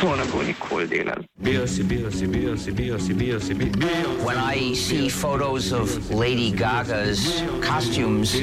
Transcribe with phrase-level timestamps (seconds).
[0.00, 1.22] to ne bo nikoli delal.
[1.38, 4.24] Bio si, bio si, bio si, bio si, bio si, bio si.
[4.24, 8.34] When I see photos of Lady Gaga's costumes,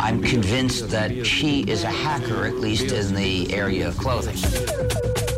[0.00, 4.36] I'm convinced that she is a hacker, at least in the area of clothing.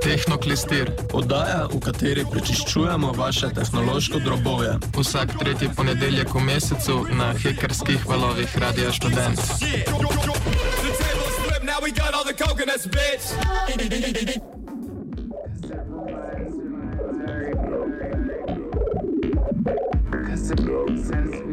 [0.00, 4.78] Tehnoklistir, oddaja, v kateri prečiščujemo vaše tehnološko drobove.
[4.96, 9.36] Vsak tretji ponedeljek v mesecu na hekerskih valovih Radia Student.
[9.36, 9.84] The
[10.96, 14.59] table's flipped, now we got all the coconuts, bitch.
[20.50, 21.49] sense, sense.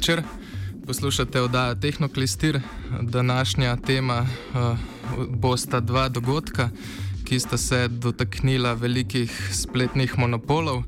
[0.00, 0.22] Večer,
[0.86, 2.60] poslušate oddajo Tehnoklistir.
[3.00, 4.78] Današnja tema uh,
[5.28, 6.70] bosta dva dogodka,
[7.24, 10.82] ki sta se dotaknila velikih spletnih monopolov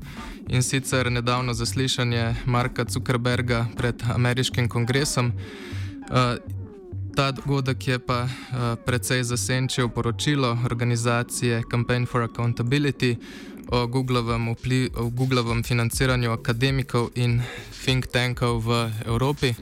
[0.49, 5.27] in sicer nedavno zaslišanje Marka Zuckerberga pred ameriškim kongresom.
[5.27, 6.53] Uh,
[7.15, 8.29] Ta dogodek je pa uh,
[8.85, 13.15] precej zasenčil poročilo organizacije Campaign for Accountability
[13.73, 17.41] o Googlovem, vpli, o Googlovem financiranju akademikov in
[17.85, 19.55] think tankov v Evropi,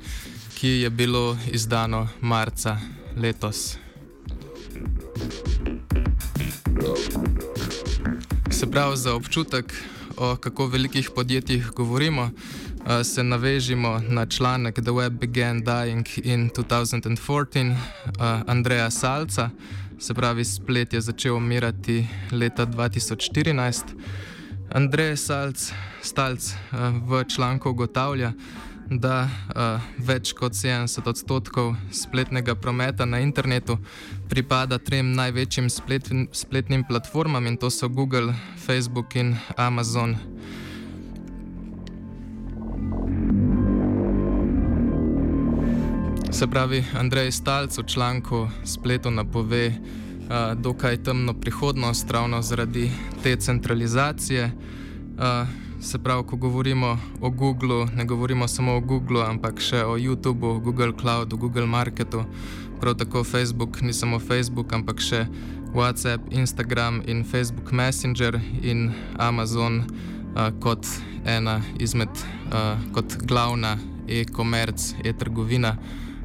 [0.60, 2.76] ki je bilo izdano marca
[3.16, 3.80] letos.
[8.52, 9.72] Se pravi, za občutek,
[10.18, 12.30] o kako velikih podjetjih govorimo,
[13.04, 17.78] se navežimo na članek The Web Began Dying in 2014 uh,
[18.48, 19.50] Andreja Salca,
[20.02, 23.84] se pravi, splet je začel umirati leta 2014.
[24.72, 25.72] Andrej Salc,
[26.02, 28.34] Stalc uh, v članku ugotavlja,
[28.90, 33.78] da uh, več kot 70 odstotkov spletnega prometa na internetu
[34.30, 40.18] pripada trem največjim splet, spletnim platformam in to so Google, Facebook in Amazon.
[46.32, 52.92] Se pravi, Andrej Stalc v članku spletu napove uh, dokaj temno prihodnost, ravno zaradi
[53.24, 54.46] te centralizacije.
[54.46, 55.48] Uh,
[55.82, 60.60] se pravi, ko govorimo o Googlu, ne govorimo samo o Googlu, ampak še o YouTubu,
[60.64, 62.24] Google Cloudu, Google Marketu,
[62.82, 65.26] prav tako Facebook, ni samo Facebook, ampak še
[65.74, 70.88] WhatsApp, Instagram in Facebook Messenger in Amazon uh, kot
[71.26, 73.78] ena izmed, uh, kot glavna
[74.08, 75.76] e-commerce, e-trgovina.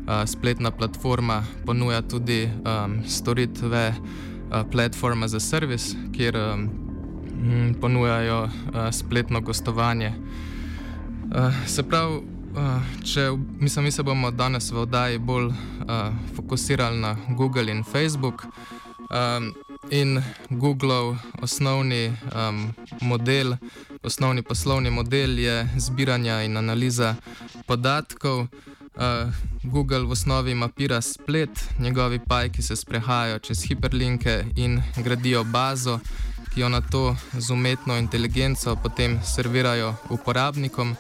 [0.07, 6.69] Uh, spletna platforma ponuja tudi um, storitve uh, platforma za servis, kjer um,
[7.81, 8.51] ponujajo uh,
[8.93, 10.13] spletno gostovanje.
[11.35, 13.31] Uh, se pravi, uh, če
[13.61, 15.55] mislim, mi se bomo danes v oddaji bolj uh,
[16.37, 18.47] fokusirali na Google in Facebook.
[19.11, 19.55] Um,
[19.91, 23.55] in Googlov osnovni um, model,
[24.03, 27.15] osnovni poslovni model je zbiranje in analiza
[27.67, 28.47] podatkov.
[28.97, 29.29] Uh,
[29.63, 35.99] Google v osnovi mapira splet, njegovi pajki se sprehajajo čez hiperlinke in gradijo bazo,
[36.55, 40.97] ki jo na to z umetno inteligenco potem servirajo uporabnikom.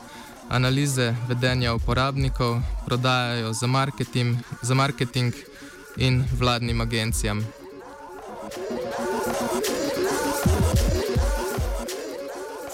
[0.49, 5.35] Analize vedenja uporabnikov prodajajo za marketing, za marketing
[5.97, 7.45] in vladnim agencijam.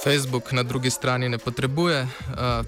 [0.04, 2.08] Facebook na drugi strani ne potrebuje uh,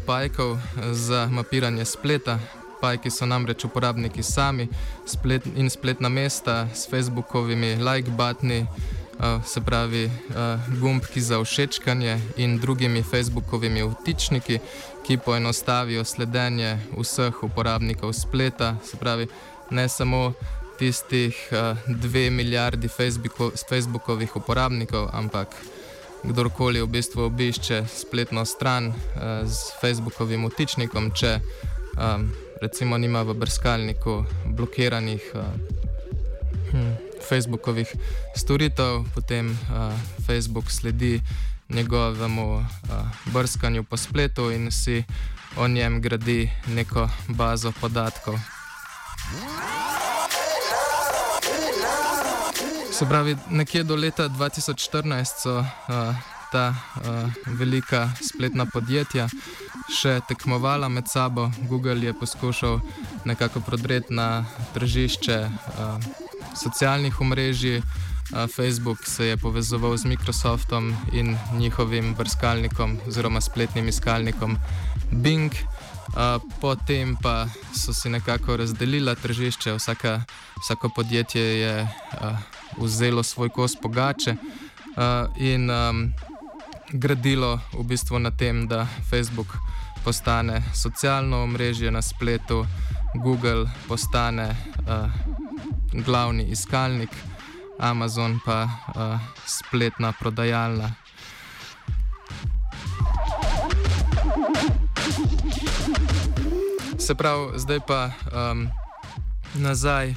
[0.06, 0.58] pajkov
[0.92, 2.38] za mapiranje spleta.
[2.80, 4.68] Pajki so namreč uporabniki sami
[5.06, 12.20] splet in spletna mesta s Facebookovimi like butni, uh, se pravi uh, gumbki za všečkanje
[12.36, 14.58] in drugimi Facebookovimi vtičniki,
[15.06, 19.26] ki poenostavijo sledenje vseh uporabnikov spleta, se pravi
[19.70, 20.32] ne samo
[20.78, 25.48] tistih uh, dve milijardi Facebooko Facebookovih uporabnikov, ampak
[26.24, 28.94] kdorkoli v bistvu obišče spletno stran uh,
[29.44, 31.40] z Facebookovim vtičnikom, če
[31.96, 32.28] um,
[32.62, 34.24] recimo nima v brskalniku
[34.56, 35.44] blokiranih uh,
[36.72, 36.92] hm,
[37.28, 37.92] Facebookovih
[38.36, 39.92] storitev, potem uh,
[40.26, 41.20] Facebook sledi
[41.68, 42.64] njegovemu uh,
[43.32, 45.04] brskanju po spletu in si
[45.56, 48.38] o njem gradi neko bazo podatkov.
[52.94, 55.66] Se pravi, nekje do leta 2014 so uh,
[56.52, 59.26] ta uh, velika spletna podjetja
[59.90, 61.48] še tekmovala med sabo.
[61.66, 62.78] Google je poskušal
[63.24, 65.98] nekako prodreti na tržišče uh,
[66.54, 67.82] socialnih omrežij,
[68.32, 74.56] Uh, Facebook se je povezoval z Microsoftom in njihovim brskalnikom oziroma spletnim iskalnikom
[75.10, 75.52] Bing.
[75.52, 80.22] Uh, potem pa so si nekako razdelila tržišče, Vsaka,
[80.62, 86.12] vsako podjetje je uh, vzelo svoj kos pogače uh, in um,
[86.92, 89.56] gradilo v bistvu na tem, da Facebook
[90.04, 92.66] postane socialno omrežje na spletu,
[93.14, 94.56] Google postane
[94.86, 95.10] uh,
[95.92, 97.10] glavni iskalnik,
[97.78, 100.90] Amazon pa uh, spletna prodajalna.
[106.98, 108.68] Se pravi, zdaj pa um,
[109.54, 110.14] nazaj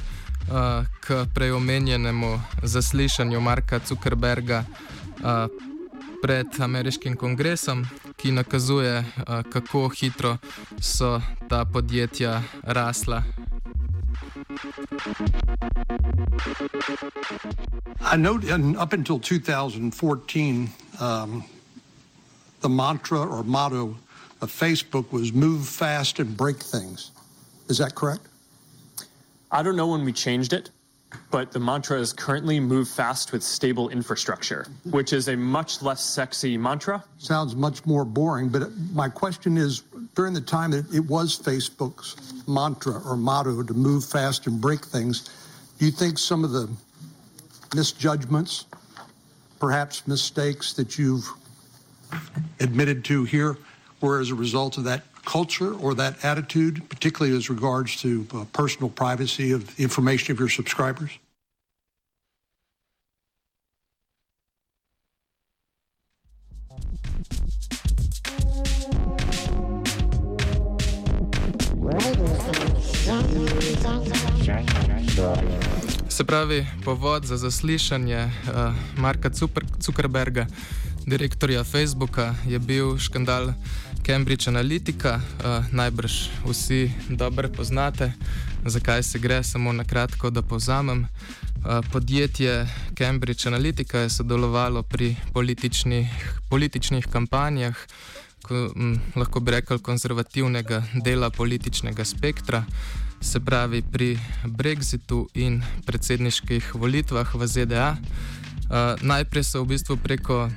[0.51, 5.47] uh, k preomenjenemu zaslišanju Marka Zuckerberga uh,
[6.21, 7.85] pred ameriškim kongresom,
[8.15, 10.37] ki nakazuje, uh, kako hitro
[10.81, 13.23] so ta podjetja rasla.
[18.01, 18.39] I know
[18.79, 21.43] up until 2014, um,
[22.61, 23.95] the mantra or motto
[24.41, 27.11] of Facebook was move fast and break things.
[27.69, 28.21] Is that correct?
[29.51, 30.71] I don't know when we changed it,
[31.31, 36.03] but the mantra is currently move fast with stable infrastructure, which is a much less
[36.03, 37.03] sexy mantra.
[37.17, 39.83] Sounds much more boring, but my question is
[40.15, 44.83] during the time that it was Facebook's mantra or motto to move fast and break
[44.83, 45.29] things,
[45.79, 46.69] do you think some of the
[47.73, 48.65] misjudgments,
[49.59, 51.29] perhaps mistakes that you've
[52.59, 53.57] admitted to here
[54.01, 58.45] were as a result of that culture or that attitude, particularly as regards to uh,
[58.53, 61.11] personal privacy of information of your subscribers?
[76.09, 79.29] Se pravi, povod za zaslišanje uh, Marka
[79.79, 80.45] Zuckerberga,
[81.07, 83.53] direktorja Facebooka, je bil škandal
[84.05, 85.15] Cambridge Analytica.
[85.15, 88.11] Uh, najbrž vsi dobro poznate,
[88.65, 91.07] zakaj se gre, samo na kratko, da povzamem.
[91.07, 92.67] Uh, podjetje
[92.97, 96.07] Cambridge Analytica je sodelovalo pri političnih,
[96.49, 97.75] političnih kampanjah,
[98.43, 102.65] ko, m, lahko bi rekel, konzervativnega dela političnega spektra
[103.21, 107.95] se pravi pri Brexitu in predsedniških volitvah v ZDA.
[108.67, 110.49] Uh, najprej so v bistvu preko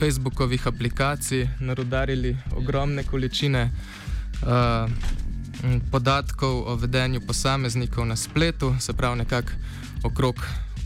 [0.00, 3.70] Facebookovih aplikacij narodarili ogromne količine
[4.42, 4.90] uh,
[5.90, 9.52] podatkov o vedenju posameznikov na spletu, se pravi nekako
[10.02, 10.36] okrog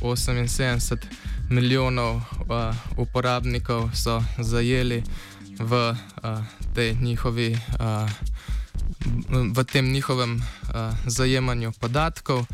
[0.00, 0.96] 78
[1.50, 2.22] milijonov uh,
[2.96, 5.02] uporabnikov so zajeli
[5.58, 6.38] v uh,
[6.74, 7.58] tej njihovi.
[7.80, 8.10] Uh,
[9.30, 12.46] v tem njihovem uh, zajemanju podatkov.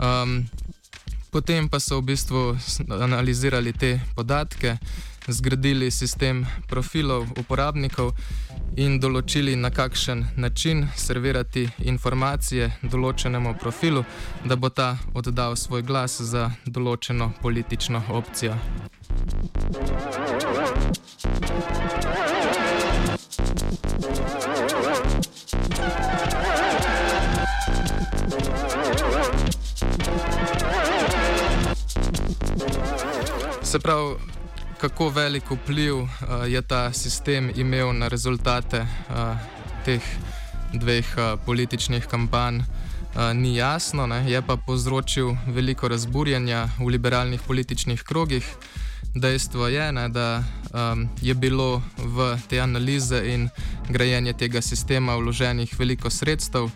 [0.00, 0.48] Um,
[1.30, 2.56] potem pa so v bistvu
[2.88, 4.78] analizirali te podatke,
[5.32, 8.12] zgradili sistem profilov uporabnikov
[8.76, 14.04] in določili, na kakšen način servirati informacije določenemu profilu,
[14.44, 18.56] da bo ta oddal svoj glas za določeno politično opcijo.
[33.62, 34.29] Se pravi,
[34.80, 36.08] kako velik vpliv uh,
[36.48, 39.36] je ta sistem imel na rezultate uh,
[39.84, 40.02] teh
[40.72, 42.64] dveh uh, političnih kampanj, uh,
[43.34, 44.30] ni jasno, ne?
[44.30, 48.46] je pa povzročil veliko razburjenja v liberalnih političnih krogih.
[49.14, 53.48] Dejstvo je, ne, da um, je bilo v te analize in
[53.88, 56.64] grajenje tega sistema vloženih veliko sredstev.
[56.64, 56.72] Uh,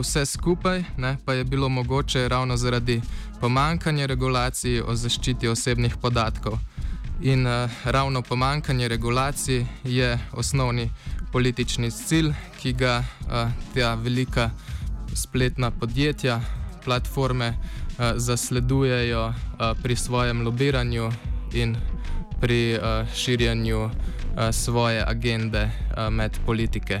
[0.00, 3.02] vse skupaj ne, pa je bilo mogoče ravno zaradi
[3.40, 6.58] pomankanje regulacij o zaščiti osebnih podatkov.
[7.20, 10.90] In uh, ravno pomankanje regulacij je osnovni
[11.32, 14.50] politični cilj, ki ga uh, ta velika
[15.14, 16.40] spletna podjetja,
[16.84, 19.34] platforme uh, zasledujejo uh,
[19.82, 21.10] pri svojem lobiranju
[21.52, 21.76] in
[22.40, 22.82] pri uh,
[23.14, 23.90] širjenju uh,
[24.52, 27.00] svoje agende uh, med politike.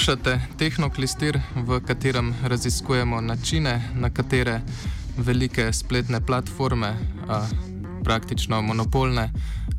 [0.00, 4.62] Poslušate Tehnoklistir, v katerem raziskujemo načine, na katere
[5.16, 6.96] velike spletne platforme,
[7.28, 7.44] a,
[8.04, 9.28] praktično monopolne,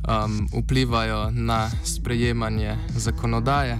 [0.05, 3.79] a, vplivajo na sprejemanje zakonodaje,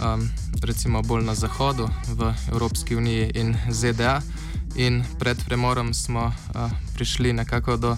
[0.00, 0.18] a,
[0.62, 4.22] recimo bolj na Zahodu, v Evropski uniji in ZDA.
[4.74, 7.96] In pred premorom smo a, prišli nekako do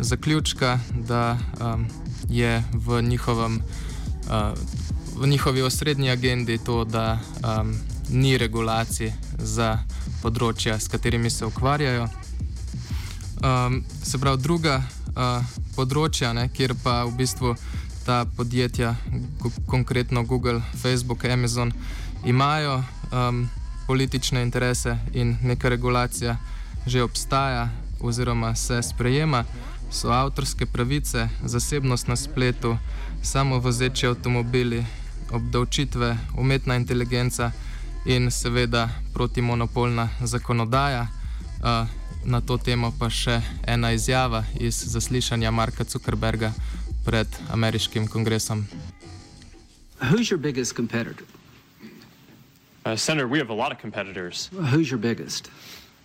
[0.00, 1.78] zaključka, da a,
[2.28, 3.62] je v njihovem.
[4.28, 4.54] A,
[5.20, 7.18] v njihovi osrednji agendi to, da
[7.60, 7.74] um,
[8.08, 9.78] ni regulacij za
[10.22, 12.06] področja, s katerimi se ukvarjajo.
[13.42, 15.42] Um, se pravi, druga uh,
[15.76, 17.54] področja, ne, kjer pa v bistvu
[18.06, 18.94] ta podjetja,
[19.66, 21.72] konkretno Google, Facebook, Amazon,
[22.24, 22.78] imajo
[23.10, 23.48] um,
[23.86, 26.38] politične interese in neka regulacija
[26.88, 27.68] že obstaja
[28.00, 29.44] oziroma se sprejema,
[29.90, 32.76] so avtorske pravice, zasebnost na spletu,
[33.22, 34.84] samo vozeči avtomobili,
[35.32, 37.50] obdavčitve, umetna inteligenca
[38.04, 41.06] in seveda protimonopolna zakonodaja.
[42.24, 46.52] Na to temo pa še ena izjava iz zaslišanja Marka Zuckerberga
[47.04, 48.66] pred ameriškim kongresom.
[50.00, 51.24] Who's your biggest competitor?
[52.84, 54.50] Uh, Senator, we have a lot of competitors.
[54.70, 55.50] Who's your biggest?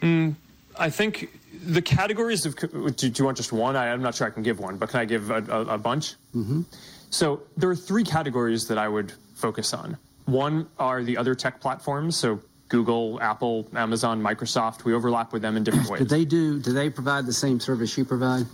[0.01, 0.35] Mm,
[0.77, 1.29] I think
[1.65, 2.55] the categories of.
[2.55, 3.75] Do, do, you want just one?
[3.75, 5.77] I, am not sure I can give one, but can I give a, a, a
[5.77, 6.15] bunch?
[6.35, 6.61] Mm-hmm.
[7.13, 9.97] So there are three categories that I would focus on.
[10.25, 12.39] One are the other tech platforms, so
[12.69, 14.83] Google, Apple, Amazon, Microsoft.
[14.83, 15.99] We overlap with them in different ways.
[15.99, 16.59] Do they do?
[16.59, 18.47] Do they provide the same service you provide?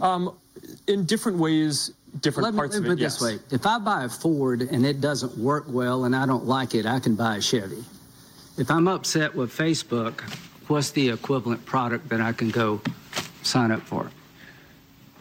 [0.00, 0.36] Um,
[0.88, 2.96] in different ways, different let me, parts let me of it.
[2.96, 3.20] Put yes.
[3.20, 6.46] this way: if I buy a Ford and it doesn't work well and I don't
[6.46, 7.84] like it, I can buy a Chevy.
[8.58, 10.20] If I'm upset with Facebook,
[10.66, 12.80] what's the equivalent product that I can go
[13.42, 14.10] sign up for?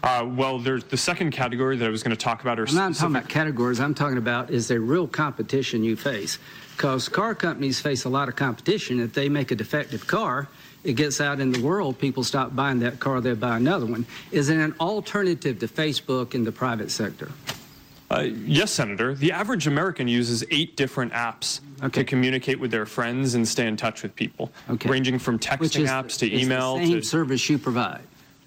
[0.03, 2.59] Uh, well, there's the second category that I was going to talk about.
[2.59, 3.79] Are I'm not talking about categories.
[3.79, 6.39] I'm talking about is there real competition you face?
[6.75, 8.99] Because car companies face a lot of competition.
[8.99, 10.49] If they make a defective car,
[10.83, 14.05] it gets out in the world, people stop buying that car, they buy another one.
[14.31, 17.31] Is it an alternative to Facebook in the private sector?
[18.11, 19.15] Uh, yes, Senator.
[19.15, 22.01] The average American uses eight different apps okay.
[22.01, 24.89] to communicate with their friends and stay in touch with people, okay.
[24.89, 26.77] ranging from texting apps to email.
[26.77, 28.01] The same to service you provide.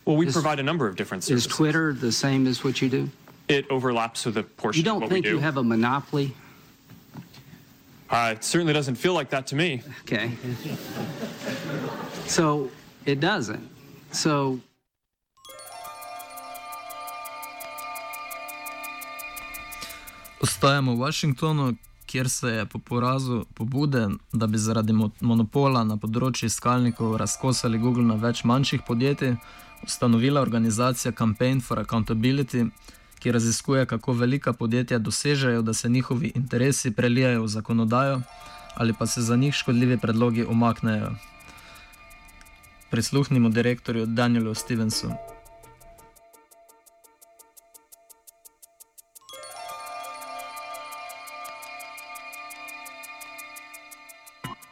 [0.07, 1.51] Well, we is, provide a number of different services.
[1.51, 3.11] Is Twitter the same as what you do?
[3.49, 5.37] It overlaps with a portion you don't of what think we do.
[5.37, 6.33] you have a monopoly?
[8.09, 9.83] Uh, it certainly doesn't feel like that to me.
[10.03, 10.31] Okay.
[12.27, 12.71] so
[13.05, 13.69] it doesn't.
[14.13, 14.61] So.
[20.41, 26.47] Ostajamo v Washingtonu, kjer se je po porazu pobude, da bi zaradi monopola na področju
[26.47, 29.35] iskalnikov razkosali Google na več manjših podjetij,
[29.87, 32.67] ustanovila organizacija Campaign for Accountability,
[33.19, 38.21] ki raziskuje, kako velika podjetja dosežejo, da se njihovi interesi prelijajo v zakonodajo
[38.77, 41.11] ali pa se za njih škodljivi predlogi umaknejo.
[42.91, 45.09] Prisluhnimo direktorju Danielu Stevensu.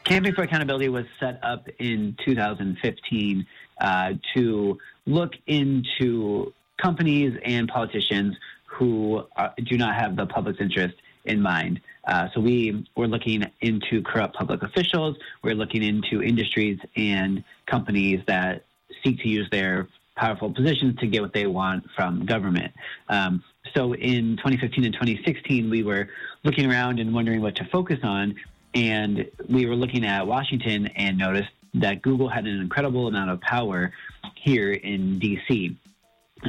[0.09, 3.47] Campaign for Accountability was set up in 2015
[3.81, 10.95] uh, to look into companies and politicians who are, do not have the public's interest
[11.25, 11.81] in mind.
[12.07, 15.17] Uh, so we were looking into corrupt public officials.
[15.43, 18.65] We're looking into industries and companies that
[19.03, 22.73] seek to use their powerful positions to get what they want from government.
[23.09, 23.43] Um,
[23.75, 26.09] so in 2015 and 2016, we were
[26.45, 28.35] looking around and wondering what to focus on.
[28.75, 33.41] And we were looking at Washington and noticed that Google had an incredible amount of
[33.41, 33.93] power
[34.37, 35.77] here in DC.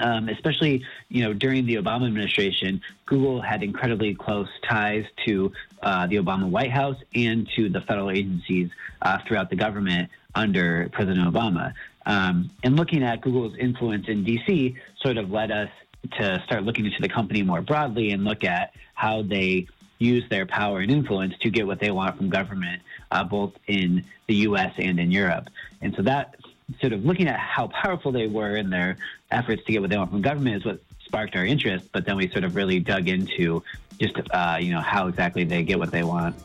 [0.01, 6.08] Um, especially, you know, during the Obama administration, Google had incredibly close ties to uh,
[6.08, 8.70] the Obama White House and to the federal agencies
[9.01, 11.74] uh, throughout the government under President Obama.
[12.05, 15.69] Um, and looking at Google's influence in DC sort of led us
[16.19, 20.45] to start looking into the company more broadly and look at how they use their
[20.45, 24.73] power and influence to get what they want from government, uh, both in the U.S.
[24.78, 25.49] and in Europe.
[25.82, 26.36] And so that
[26.82, 28.97] sort of looking at how powerful they were in their
[29.32, 31.89] efforts to get what they want from government is what sparked our interest.
[31.91, 33.63] But then we sort of really dug into
[33.99, 36.36] just uh, you know how exactly they get what they want.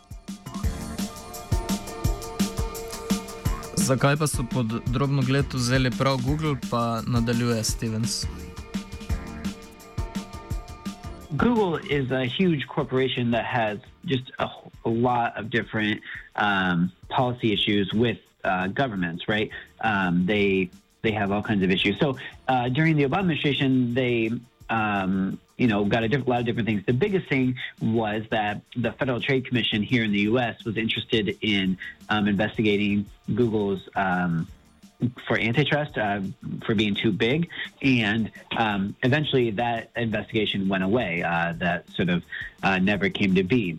[3.80, 8.26] Zakaj pa so pod drobno gled vzeli prav Google, pa nadaljuje Stevens?
[11.36, 14.46] Google is a huge corporation that has just a,
[14.84, 16.00] a lot of different
[16.36, 19.50] um, policy issues with uh, governments, right?
[19.80, 20.70] Um, they
[21.02, 21.98] they have all kinds of issues.
[21.98, 24.30] So uh, during the Obama administration, they
[24.68, 26.84] um, you know got a diff- lot of different things.
[26.86, 30.64] The biggest thing was that the Federal Trade Commission here in the U.S.
[30.64, 33.88] was interested in um, investigating Google's.
[33.94, 34.46] Um,
[35.26, 36.20] for antitrust uh,
[36.66, 37.48] for being too big,
[37.80, 41.22] and um, eventually that investigation went away.
[41.22, 42.22] Uh, that sort of
[42.62, 43.78] uh, never came to be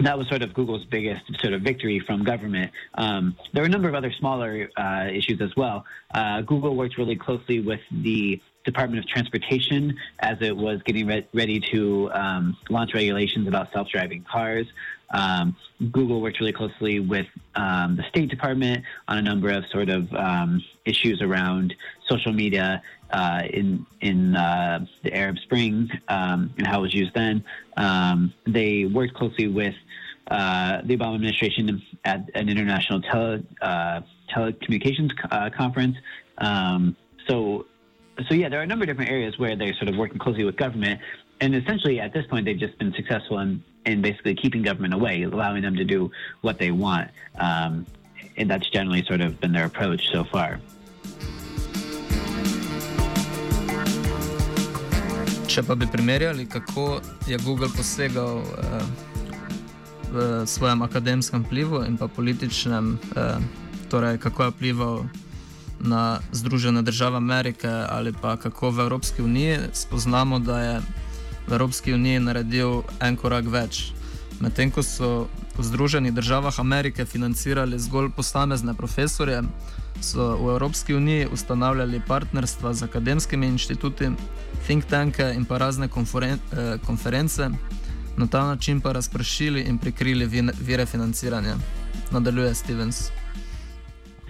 [0.00, 2.70] that was sort of Google's biggest sort of victory from government.
[2.94, 5.84] Um, there were a number of other smaller uh, issues as well.
[6.12, 11.26] Uh, Google worked really closely with the Department of Transportation as it was getting re-
[11.32, 14.66] ready to um, launch regulations about self-driving cars.
[15.10, 15.56] Um,
[15.90, 20.12] Google worked really closely with um, the State Department on a number of sort of
[20.12, 21.74] um, issues around
[22.08, 27.14] social media uh, in in uh, the Arab Spring um, and how it was used
[27.14, 27.44] then.
[27.76, 29.74] Um, they worked closely with
[30.30, 34.00] uh, the Obama administration at an international tele, uh,
[34.34, 35.96] telecommunications uh, conference.
[36.38, 37.66] Um, so,
[38.28, 40.44] so yeah, there are a number of different areas where they're sort of working closely
[40.44, 41.00] with government,
[41.40, 45.22] and essentially at this point they've just been successful in, in basically keeping government away,
[45.22, 46.10] allowing them to do
[46.42, 47.86] what they want, um,
[48.36, 50.60] and that's generally sort of been their approach so far.
[55.58, 58.82] Če pa bi primerjali, kako je Google posegal eh,
[60.12, 63.42] v svojem akademskem vplivu in pa političnem, eh,
[63.90, 65.02] torej kako je vplival
[65.82, 70.80] na Združene države Amerike ali pa kako v Evropski uniji, spoznamo, da je
[71.48, 73.90] v Evropski uniji naredil en korak več.
[74.38, 75.26] Medtem ko so
[75.58, 79.42] v Združenih državah Amerike financirali zgolj posamezne profesorje,
[80.00, 84.14] so v Evropski uniji ustanavljali partnerstva z akademskimi inštituti,
[84.68, 87.48] think tanke in pa razne konferen eh, konference,
[88.16, 90.26] na ta način pa razpršili in prikrili
[90.60, 91.54] vire financiranja.
[92.12, 93.10] Nadaljuje Stevens.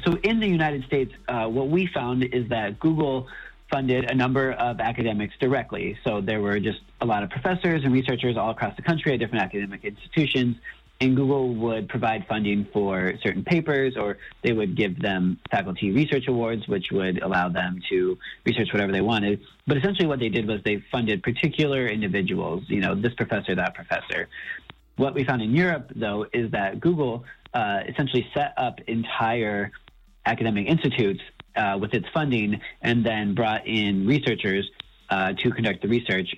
[0.04, 3.26] So in the United States, uh, what we found is that Google
[3.72, 5.96] funded a number of academics directly.
[6.04, 9.18] So there were just a lot of professors and researchers all across the country at
[9.20, 10.56] different academic institutions
[11.00, 16.26] and Google would provide funding for certain papers, or they would give them faculty research
[16.26, 19.40] awards, which would allow them to research whatever they wanted.
[19.66, 23.74] But essentially, what they did was they funded particular individuals, you know, this professor, that
[23.74, 24.28] professor.
[24.96, 29.70] What we found in Europe, though, is that Google uh, essentially set up entire
[30.26, 31.20] academic institutes
[31.54, 34.68] uh, with its funding and then brought in researchers
[35.10, 36.34] uh, to conduct the research.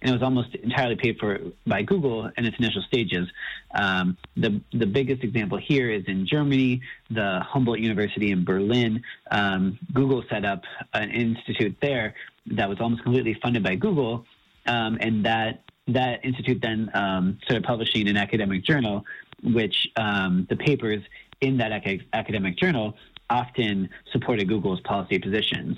[0.00, 3.28] And it was almost entirely paid for by Google in its initial stages.
[3.74, 6.80] Um, the the biggest example here is in Germany,
[7.10, 9.02] the Humboldt University in Berlin.
[9.30, 10.62] Um, Google set up
[10.94, 12.14] an institute there
[12.46, 14.24] that was almost completely funded by Google,
[14.66, 19.04] um, and that that institute then um, started publishing an academic journal,
[19.42, 21.02] which um, the papers
[21.40, 22.94] in that ac- academic journal
[23.30, 25.76] often supported Google's policy positions.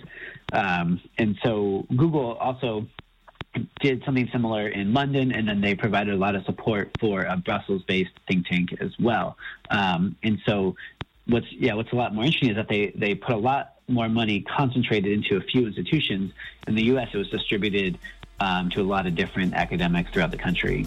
[0.53, 2.87] Um, and so Google also
[3.81, 7.37] did something similar in London, and then they provided a lot of support for a
[7.37, 9.37] Brussels-based think tank as well.
[9.71, 10.77] Um, and so,
[11.27, 14.09] what's yeah, what's a lot more interesting is that they they put a lot more
[14.09, 16.33] money concentrated into a few institutions.
[16.69, 17.99] In the U.S., it was distributed
[18.39, 20.87] um, to a lot of different academics throughout the country.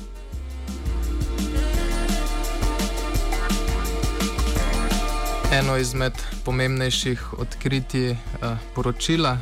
[5.54, 9.38] Eno izmed pomembnejših odkritij uh, poročila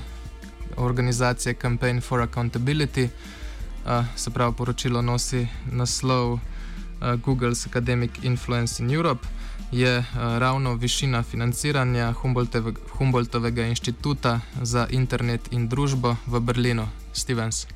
[0.77, 3.07] organizacije Campaign for Accountability.
[3.85, 6.39] Uh, se pravi, poročilo nosi naslov uh,
[7.25, 9.27] Google's Academic Influence in Europe.
[9.71, 10.05] Je uh,
[10.37, 16.87] ravno višina financiranja Humboldtove, Humboldtovega inštituta za internet in družbo v Berlinu.
[17.13, 17.67] Stevens.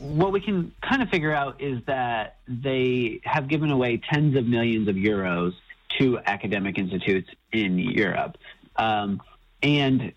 [0.00, 4.44] What we can kind of figure out is that they have given away tens of
[4.46, 5.52] millions of euros
[5.98, 8.38] to academic institutes in Europe.
[8.76, 9.20] Um,
[9.62, 10.12] and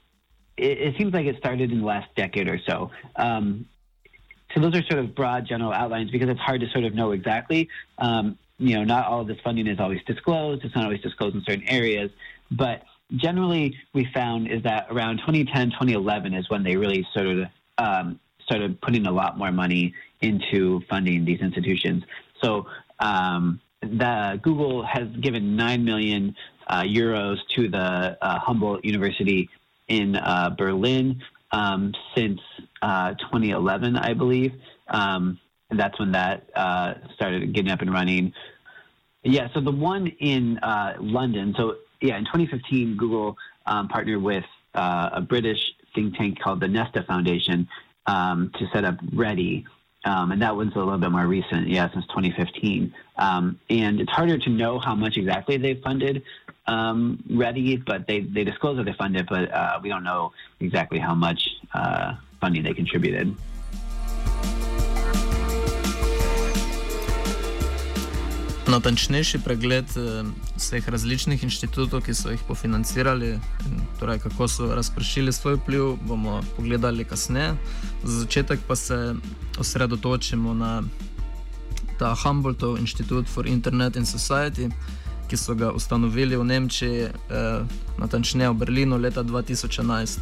[0.62, 2.91] it, it, seems like it started in the last decade or so.
[3.15, 3.65] Um,
[4.54, 7.12] so those are sort of broad general outlines because it's hard to sort of know
[7.12, 7.69] exactly.
[7.97, 10.63] Um, you know, not all of this funding is always disclosed.
[10.63, 12.12] It's not always disclosed in certain areas,
[12.52, 12.84] but
[13.15, 17.47] generally we found is that around 2010, 2011 is when they really sort of
[17.78, 22.04] um, started putting a lot more money into funding these institutions.
[22.43, 22.67] So
[23.00, 26.36] um, the Google has given nine million
[26.67, 29.50] uh, euros to the uh, Humboldt University
[29.91, 32.39] in uh, Berlin um, since
[32.82, 34.54] uh, 2011, I believe.
[34.88, 35.38] Um,
[35.69, 38.34] and that's when that uh, started getting up and running.
[39.23, 41.54] Yeah, so the one in uh, London.
[41.58, 45.60] So yeah, in 2015, Google um, partnered with a British
[45.93, 47.67] think tank called the Nesta Foundation
[48.08, 49.65] um, to set up Ready,
[50.06, 52.93] um, and that one's a little bit more recent, yeah, since 2015.
[53.21, 56.23] Um, and it's harder to know how much exactly they funded
[56.67, 60.99] um, Ready, but they, they disclose that they funded, but uh, we don't know exactly
[60.99, 61.41] how much
[61.73, 63.34] uh, funding they contributed.
[68.71, 70.23] Natančnejši pregled eh,
[70.55, 73.34] vseh različnih inštitutov, ki so jih pofinancirali,
[73.99, 77.57] torej kako so razpršili svoj vpliv, bomo pogledali kasneje.
[78.03, 79.15] Za začetek pa se
[79.60, 80.84] osredotočimo na
[82.01, 84.69] ta Humboldtov Institute for Internet and Society,
[85.29, 87.13] ki so ga ustanovili v Nemčiji, eh,
[88.01, 90.19] natančneje v Berlinu leta 2011.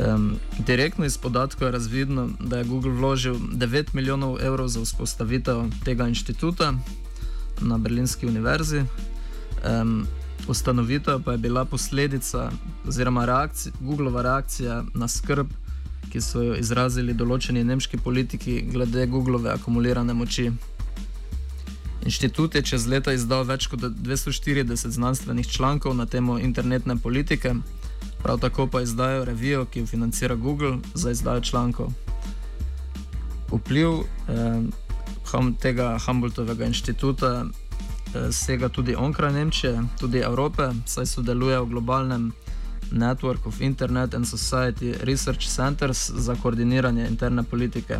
[0.00, 5.64] Um, direktno iz podatkov je razvidno, da je Google vložil 9 milijonov evrov za vzpostavitev
[5.84, 6.72] tega inštituta,
[7.60, 8.84] na Berlinski univerzi.
[9.64, 10.06] Um,
[10.48, 12.50] ustanovitev pa je bila posledica,
[12.88, 15.48] oziroma reakcija, Googleova reakcija na skrb,
[16.10, 20.50] ki so jo izrazili določeni nemški politiki glede Googleove akumulirane moči.
[22.04, 27.54] Inštitut je čez leta izdal več kot 240 znanstvenih člankov na temo internetne politike,
[28.22, 31.92] prav tako pa izdajo revijo, ki jo financira Google za izdajo člankov.
[33.52, 34.62] Vpliv eh,
[35.60, 42.32] tega Humboldtovega inštituta eh, sega tudi onkraj Nemčije, tudi Evrope, saj sodeluje v globalnem
[42.90, 47.98] Network of Internet and Society Research Centers za koordiniranje interne politike.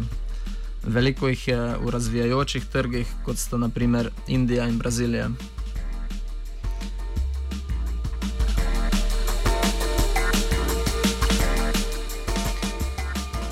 [0.83, 5.31] Veliko jih je v razvijajočih trgih, kot sta naprimer Indija in Brazilija.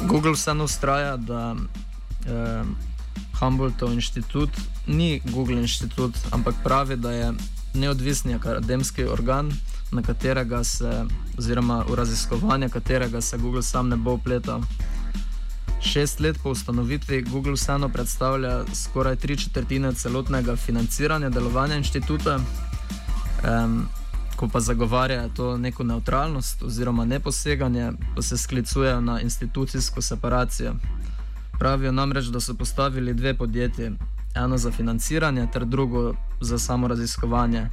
[0.09, 1.57] Google vseeno ustraja, da
[2.27, 2.65] eh,
[3.41, 4.51] Humboldtov inštitut
[4.87, 7.33] ni Google inštitut, ampak pravi, da je
[7.75, 9.53] neodvisni akademski organ,
[9.93, 11.05] na katerega se,
[11.39, 14.61] oziroma v raziskovanje katerega se Google sam ne bo upletal.
[15.81, 22.39] Šest let po ustanovitvi Google vseeno predstavlja skoraj tri četrtine celotnega financiranja delovanja inštituta.
[23.45, 23.89] Um,
[24.39, 30.75] ko pa zagovarja to neko neutralnost oziroma neposeganje, pa se sklicujejo na institucijsko separacijo.
[31.59, 33.91] Pravijo namreč, da so postavili dve podjetji,
[34.35, 37.67] eno za financiranje, ter drugo za samo raziskovanje.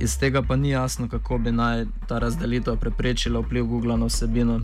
[0.00, 4.60] Iz tega pa ni jasno, kako bi naj ta razdelitev preprečila vpliv Google na vsebino.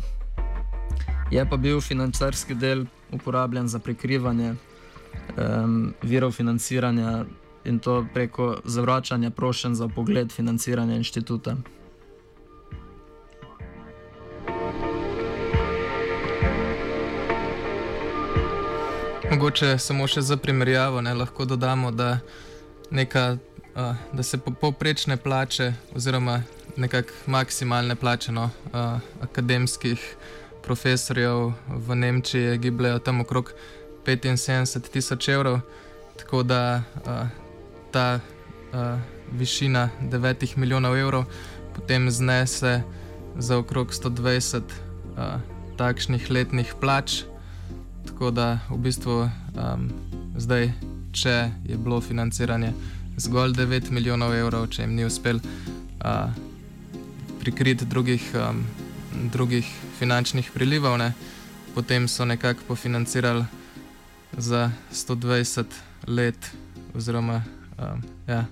[1.31, 4.55] Je pa bil finančarski del uporabljen za prikrivanje
[5.37, 7.25] um, virov financiranja
[7.65, 11.57] in to preko zavračanja prošen za pogled financiranja inštituta.
[19.31, 22.19] Mogoče samo še za primerjavo, ne, lahko dodamo, da,
[22.91, 23.37] neka,
[23.79, 26.43] uh, da se povprečne plače, oziroma
[26.77, 30.17] nekakšne maksimalne plače no, uh, akademskih
[30.63, 33.53] profesorjev v Nemčiji gibljajo tam okrog
[34.07, 35.61] 75 tisoč evrov,
[36.19, 37.29] tako da uh,
[37.93, 38.21] ta
[38.73, 38.99] uh,
[39.33, 41.25] višina 9 milijonov evrov
[41.75, 42.83] potem znese
[43.37, 45.41] za okrog 120 uh,
[45.77, 47.23] takšnih letnih plač.
[48.07, 49.91] Tako da v bistvu um,
[50.37, 50.73] zdaj,
[51.13, 52.73] če je bilo financiranje
[53.19, 56.31] zgolj 9 milijonov evrov, če jim ni uspel uh,
[57.43, 58.63] prikriti drugih, um,
[59.33, 59.67] drugih
[59.99, 61.13] finančnih prilivov, ne,
[61.75, 63.45] potem so nekako pofinancirali
[64.39, 65.65] za 120
[66.07, 66.51] let,
[66.95, 67.43] oziroma
[67.79, 68.45] um, ja,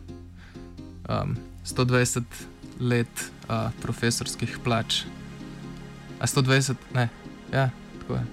[1.09, 2.22] um, 120
[2.81, 5.05] let uh, profesorskih plač.
[6.18, 7.09] A 120, ne,
[7.52, 8.24] ja, tako je.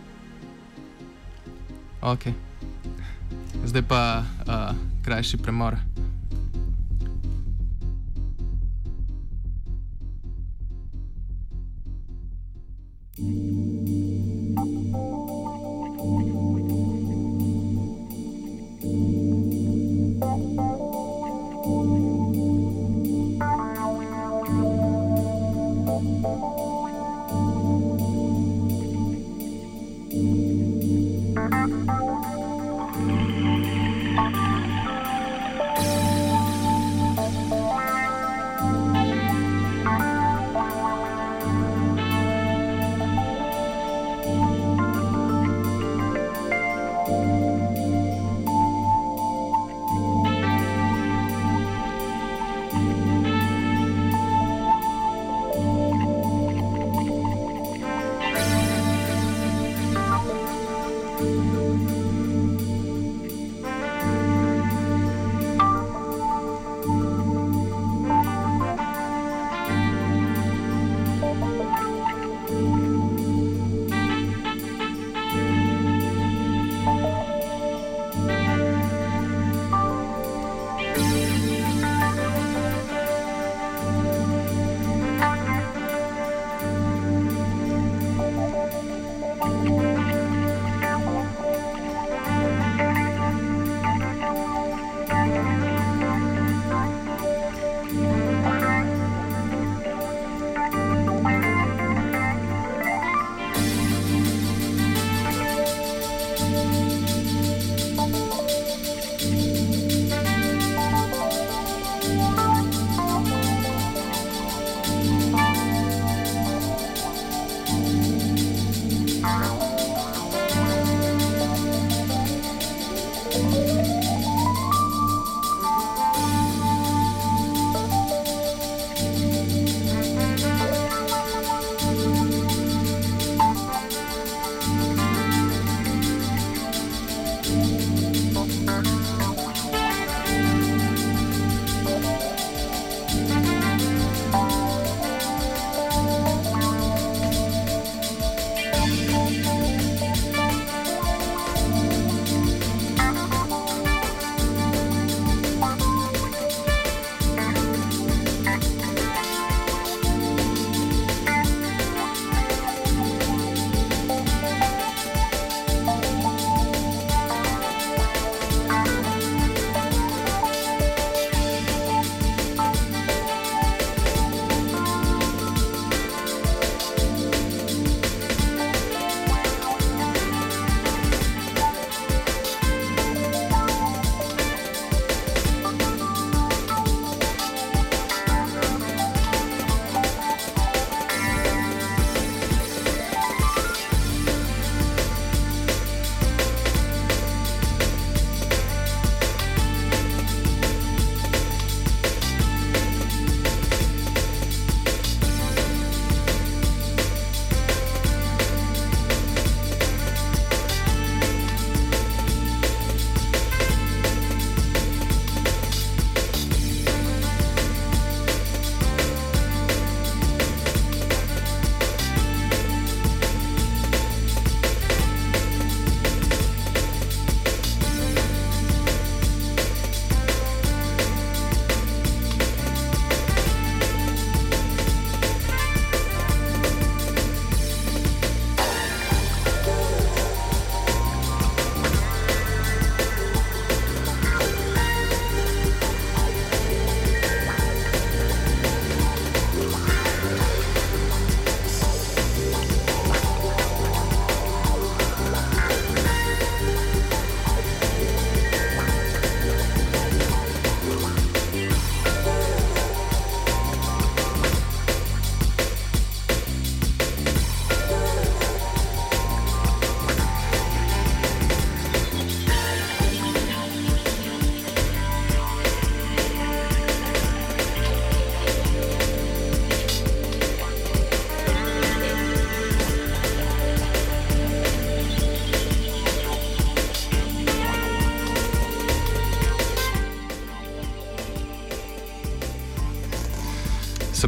[2.01, 2.23] Ok.
[3.65, 5.77] Zdaj pa uh, krajši premor.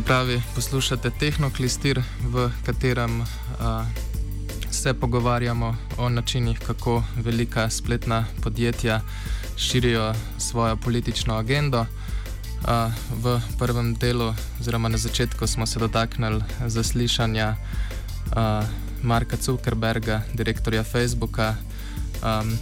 [0.06, 3.28] Pravi, poslušate Tehnoklistir, v katerem uh,
[4.72, 9.02] se pogovarjamo o načinih, kako velika spletna podjetja
[9.58, 11.82] širijo svojo politično agendo.
[11.82, 18.66] Uh, v prvem delu, oziroma na začetku, smo se dotaknili zaslišanja uh,
[19.02, 21.56] Marka Zuckerberga, direktorja Facebooka.
[22.22, 22.58] Um,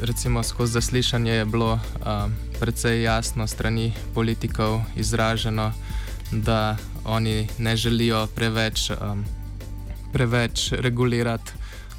[0.00, 5.72] recimo skozi zaslišanje je bilo um, precej jasno strani politikov izraženo,
[6.32, 9.24] da oni ne želijo preveč, um,
[10.12, 11.52] preveč regulirati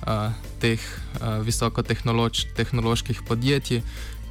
[0.07, 3.81] uh, teh uh, visokotehnoloških podjetij,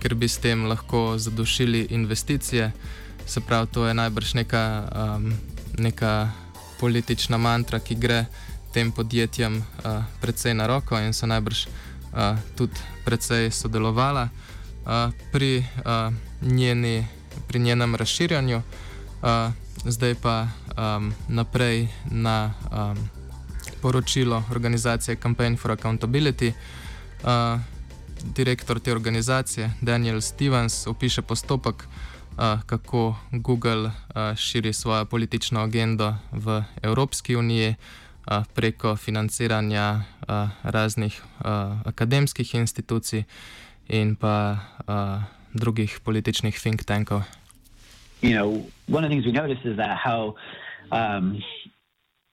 [0.03, 2.73] ker bi s tem lahko zadušili investicije.
[3.27, 5.33] Se pravi, to je najbrž neka, um,
[5.79, 6.31] neka
[6.81, 8.25] politična mantra, ki gre
[8.73, 15.59] tem podjetjem uh, precej na roko in so najbrž uh, tudi precej sodelovala uh, pri,
[15.59, 16.13] uh,
[16.43, 17.07] njeni,
[17.49, 18.63] pri njenem razširjanju.
[19.23, 22.99] Uh, zdaj pa um, naprej na um,
[23.83, 26.53] poročilo organizacije Campaign for Accountability.
[27.23, 27.61] Uh,
[28.25, 33.93] direktor te organizacije Daniel Stevens opiše postopek, uh, kako Google uh,
[34.37, 39.95] širi svojo politično agendo v Evropski uniji uh, preko financiranja
[40.29, 41.47] uh, raznih uh,
[41.85, 43.25] akademskih institucij
[43.89, 45.23] in pa uh,
[45.55, 47.23] drugih političnih think tankov.
[48.23, 50.37] You know, one of the things we notice is that how
[50.91, 51.43] um,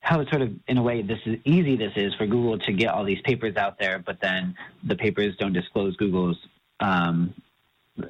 [0.00, 2.94] how sort of in a way this is easy this is for Google to get
[2.94, 6.36] all these papers out there, but then the papers don't disclose Google's
[6.78, 7.34] um,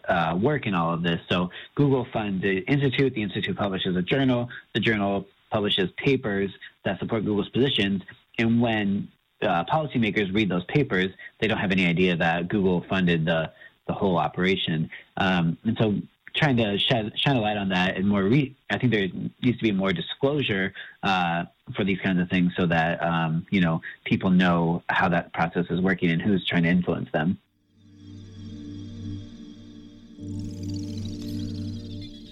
[0.08, 1.20] uh, work in all of this.
[1.28, 3.14] So Google funds the institute.
[3.14, 4.48] The institute publishes a journal.
[4.74, 6.50] The journal publishes papers
[6.84, 8.02] that support Google's positions.
[8.38, 9.08] And when
[9.42, 13.52] uh, policymakers read those papers, they don't have any idea that Google funded the
[13.86, 14.88] the whole operation.
[15.16, 15.94] Um, and so
[16.34, 19.08] trying to shed, shine a light on that and more re- I think there
[19.42, 21.44] needs to be more disclosure uh,
[21.76, 25.66] for these kinds of things so that um, you know people know how that process
[25.70, 27.38] is working and who's trying to influence them.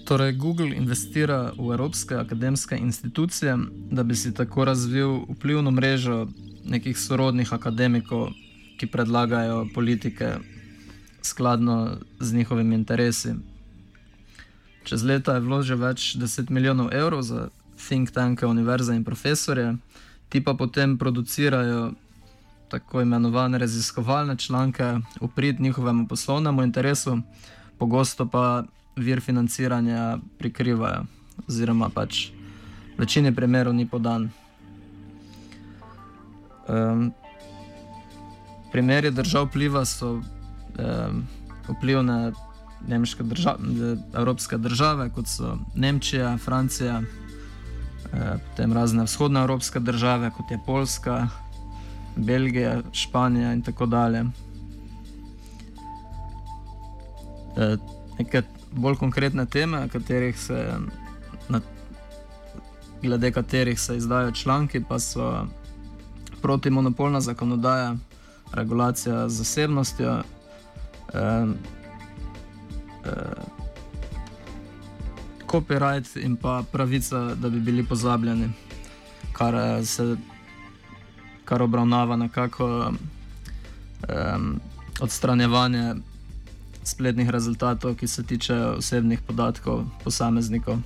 [0.09, 3.57] Torej, Google investira v evropske akademske institucije,
[3.91, 6.27] da bi si tako razvil vplivno mrežo
[6.65, 8.31] nekih sorodnih akademikov,
[8.79, 10.39] ki predlagajo politike
[11.21, 13.35] skladno z njihovimi interesi.
[14.89, 19.75] Čez leta je vložil več deset milijonov evrov za think tanke, univerze in profesorje,
[20.33, 21.91] ti pa potem producirajo
[22.73, 27.19] tako imenovane raziskovalne članke v prid njihovemu poslovnemu interesu,
[27.77, 28.63] pogosto pa
[28.97, 31.05] vir financiranja prikrivajo,
[31.45, 32.31] oziroma pač
[32.97, 34.31] v večini primerov ni podan.
[36.65, 37.13] Um,
[38.73, 41.25] primeri držav vpliva so um,
[41.69, 42.31] vpliv na
[42.87, 43.57] nemške države,
[44.13, 51.27] evropske države, kot so Nemčija, Francija, eh, potem razne vzhodne evropske države, kot je Poljska,
[52.15, 54.25] Belgija, Španija in tako dalje.
[57.57, 57.77] Eh,
[58.19, 60.73] Nekaj bolj konkretne teme, katerih se,
[61.49, 61.61] na,
[63.01, 65.47] glede katerih se izdajo članki, pa so
[66.41, 67.95] protimonopolna zakonodaja,
[68.53, 70.23] regulacija zasebnostjo.
[71.13, 71.45] Eh,
[75.49, 78.49] copyright in pa pravica, da bi bili pozabljeni,
[79.33, 80.15] kar eh, se
[81.45, 82.91] kar obravnava nekako
[84.09, 84.59] um,
[85.01, 85.95] odstranjevanje
[86.83, 90.77] spletnih rezultatov, ki se tiče osebnih podatkov posameznikov.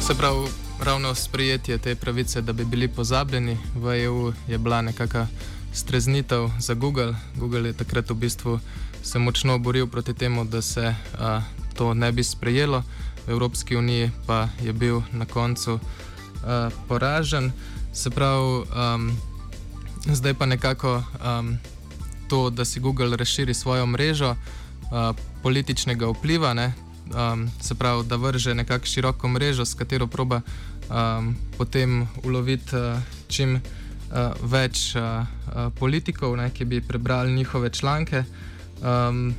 [0.00, 5.26] Se pravi, ravno sprejetje te pravice, da bi bili pozabljeni v EU, je bila nekakšna
[5.72, 7.14] streznitev za Google.
[7.34, 8.60] Google je takrat v bistvu
[9.02, 11.42] se močno boril proti temu, da se a,
[11.74, 12.82] to ne bi sprejelo,
[13.26, 15.78] v Evropski uniji pa je bil na koncu
[16.44, 17.52] a, poražen.
[17.92, 18.62] Se pravi,
[18.94, 19.16] um,
[20.06, 21.58] zdaj pa nekako um,
[22.28, 24.36] to, da si Google razširi svojo mrežo
[24.92, 25.12] a,
[25.42, 26.72] političnega vpliva, ne,
[27.10, 30.40] um, se pravi, da vrže nekako široko mrežo, s katero proba
[30.90, 33.60] um, potem uloviti uh, čim uh,
[34.42, 38.24] več uh, uh, politikov, ne, ki bi prebrali njihove članke.
[38.82, 39.34] Um,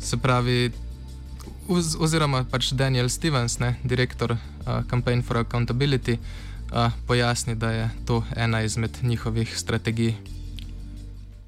[0.00, 0.70] se pravi,
[1.68, 6.18] oz, oziroma pač Daniel Stevens, ne, direktor uh, Campaign for Accountability,
[6.72, 10.14] uh, pojasni, da je to ena izmed njihovih strategij.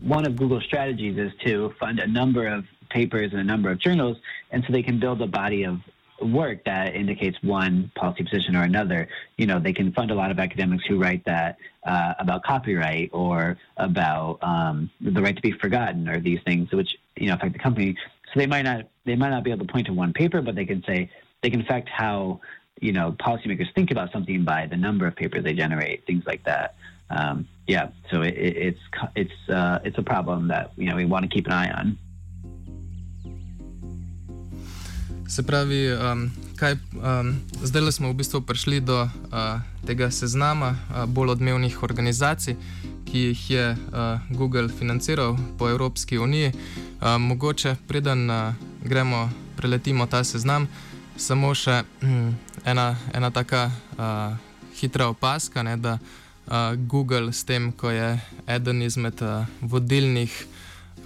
[0.09, 3.79] One of Google's strategies is to fund a number of papers and a number of
[3.79, 4.17] journals,
[4.51, 5.77] and so they can build a body of
[6.21, 9.09] work that indicates one policy position or another.
[9.37, 13.11] You know, they can fund a lot of academics who write that uh, about copyright
[13.13, 17.53] or about um, the right to be forgotten or these things which you know affect
[17.53, 17.97] the company.
[18.33, 20.55] So they might not they might not be able to point to one paper, but
[20.55, 21.11] they can say
[21.43, 22.41] they can affect how
[22.81, 26.45] you know policymakers think about something by the number of papers they generate, things like
[26.45, 26.75] that.
[27.11, 28.81] Um, yeah, so it, it, it's
[29.17, 31.99] it's uh, it's a problem that you know we want to keep an eye on.
[35.31, 41.05] Se pravi, um, kaj, um, zdaj smo v bistvu prišli do uh, tega seznama uh,
[41.07, 42.57] bolj odmevnih organizacij,
[43.07, 46.51] ki jih je uh, Google financiral po Evropski uniji.
[46.51, 50.67] Uh, mogoče, preden uh, gremo, preletimo ta seznam,
[51.17, 52.35] samo še um,
[52.67, 54.35] ena, ena taka uh,
[54.83, 58.19] hitra opaska, ne, da uh, Google s tem, ko je
[58.51, 60.35] eden izmed uh, vodilnih,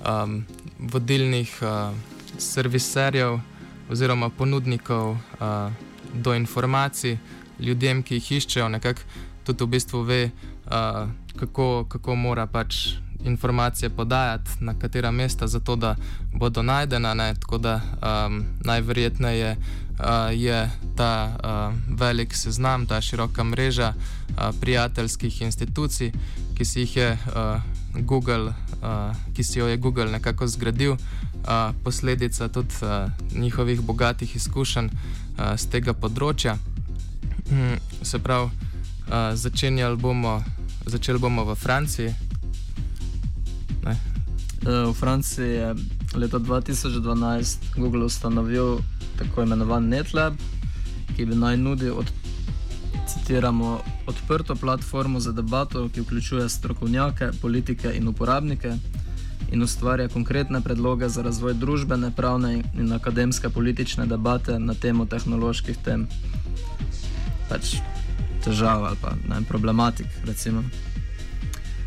[0.00, 0.46] um,
[0.80, 1.92] vodilnih uh,
[2.40, 3.52] serviserjev
[3.90, 5.72] oziroma ponudnikov uh,
[6.14, 7.18] do informacij
[7.60, 9.00] ljudem, ki jih iščejo, nekako
[9.44, 10.20] tudi v bistvu ve,
[10.66, 15.96] uh, kako, kako mora pač informacije podajati, na katera mesta, zato da
[16.32, 17.14] bodo najdena.
[17.14, 17.34] Ne?
[17.34, 25.42] Tako da um, najverjetneje uh, je ta uh, velik seznam, ta široka mreža uh, prijateljskih
[25.42, 26.12] institucij,
[26.54, 27.60] ki si jih je uh,
[28.00, 30.96] Google, uh, ki si jo je Google nekako zgradil,
[31.44, 36.56] uh, posledica tudi uh, njihovih bogatih izkušenj uh, z tega področja.
[37.50, 38.50] Um, se pravi,
[39.08, 40.42] uh, začenjali bomo,
[40.86, 42.14] začeli bomo v Franciji.
[43.84, 43.96] Ne.
[44.64, 45.74] V Franciji je
[46.16, 48.78] leta 2012 Google ustanovil
[49.18, 50.38] tako imenovan NetLab,
[51.16, 52.08] ki bi naj nudil, od,
[53.06, 53.76] citiramo,
[54.08, 58.72] odprto platformo za debato, ki vključuje strokovnjake, politike in uporabnike
[59.52, 65.78] in ustvarja konkretne predloge za razvoj družbene, pravne in akademske politične debate na temo tehnoloških
[65.84, 66.08] tem.
[67.48, 67.76] Pač
[68.44, 70.64] težav ali pa ne, problematik, recimo.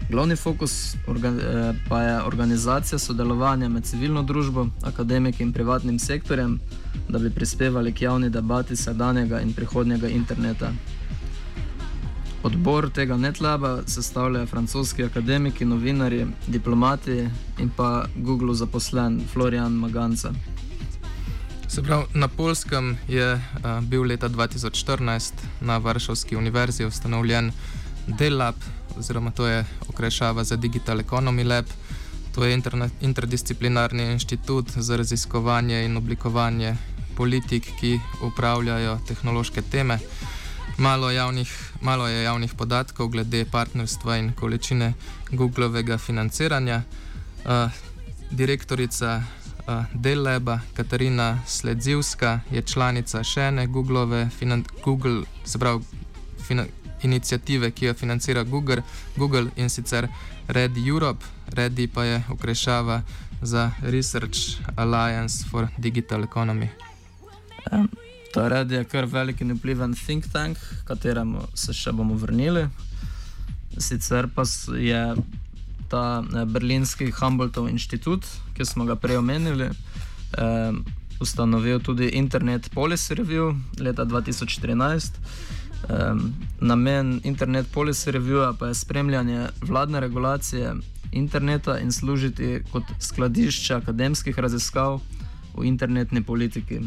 [0.10, 6.60] Glavni fokus eh, pa je organizacija sodelovanja med civilno družbo, akademiki in privatnim sektorjem,
[7.10, 10.72] da bi prispevali k javni debati sedanjega in prihodnjega interneta.
[12.44, 17.30] Odbor tega netlaba sestavljajo francoski akademiki, novinari, diplomati
[17.60, 20.34] in pa Google zaposlen Florian Maganca.
[21.68, 23.42] Se pravi, na Polskem je uh,
[23.82, 27.52] bil leta 2014 na Varšavski univerzi ustanovljen
[28.08, 28.56] DELAB,
[28.98, 31.66] oziroma to je okrajšava za Digital Economy Lab.
[32.36, 32.62] To je
[33.02, 36.76] interdisciplinarni inštitut za raziskovanje in oblikovanje
[37.16, 40.00] politik, ki upravljajo tehnološke teme.
[40.78, 44.94] Malo, javnih, malo je javnih podatkov glede partnerstva in količine
[45.32, 46.82] Googlovega financiranja.
[47.46, 47.72] Uh,
[48.32, 49.24] direktorica
[49.68, 54.30] uh, Dellaba, Katarina Sledzivska, je članica še ene Googlove,
[54.84, 55.84] Google, se pravi,
[57.04, 58.82] inicijative, ki jo financira Google,
[59.16, 60.08] Google in sicer
[60.48, 63.02] Red Europe, Red pa je okrešava
[63.42, 64.38] za Research
[64.76, 66.68] Alliance for Digital Economy.
[67.72, 67.90] Um,
[68.38, 72.68] Red je kar velik in vpliven think tank, kateremu se še bomo vrnili.
[73.78, 74.46] Sicer pa
[74.78, 75.02] je
[75.90, 79.72] ta ne, berlinski Humboldtov inštitut, ki smo ga prej omenili,
[80.38, 80.84] um,
[81.24, 85.18] ustanovil tudi Internet Policy Review leta 2014.
[85.90, 90.74] Um, namen Internet Policy Reviewa pa je spremljanje vladne regulacije
[91.12, 95.00] interneta in služiti kot skladišče akademskih raziskav
[95.58, 96.82] v internetni politiki.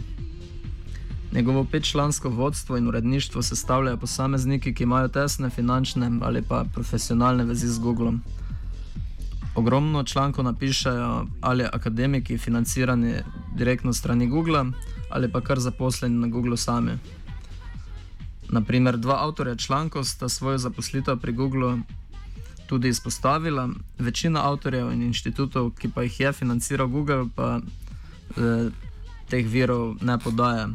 [1.32, 7.68] Njegovo petčlansko vodstvo in uredništvo sestavljajo posamezniki, ki imajo tesne finančne ali pa profesionalne vezi
[7.68, 8.22] z Googlom.
[9.54, 13.14] Ogromno člankov napišajo ali akademiki, financirani
[13.56, 14.64] direktno strani Google,
[15.10, 16.98] ali pa kar zaposleni na Google sami.
[18.48, 21.78] Naprimer, dva avtorja člankov sta svojo zaposlitev pri Googlu
[22.66, 23.68] tudi izpostavila,
[23.98, 27.60] večina avtorjev in inštitutov, ki pa jih je financiral Google, pa
[28.36, 28.70] eh,
[29.28, 30.68] teh virov ne podaja.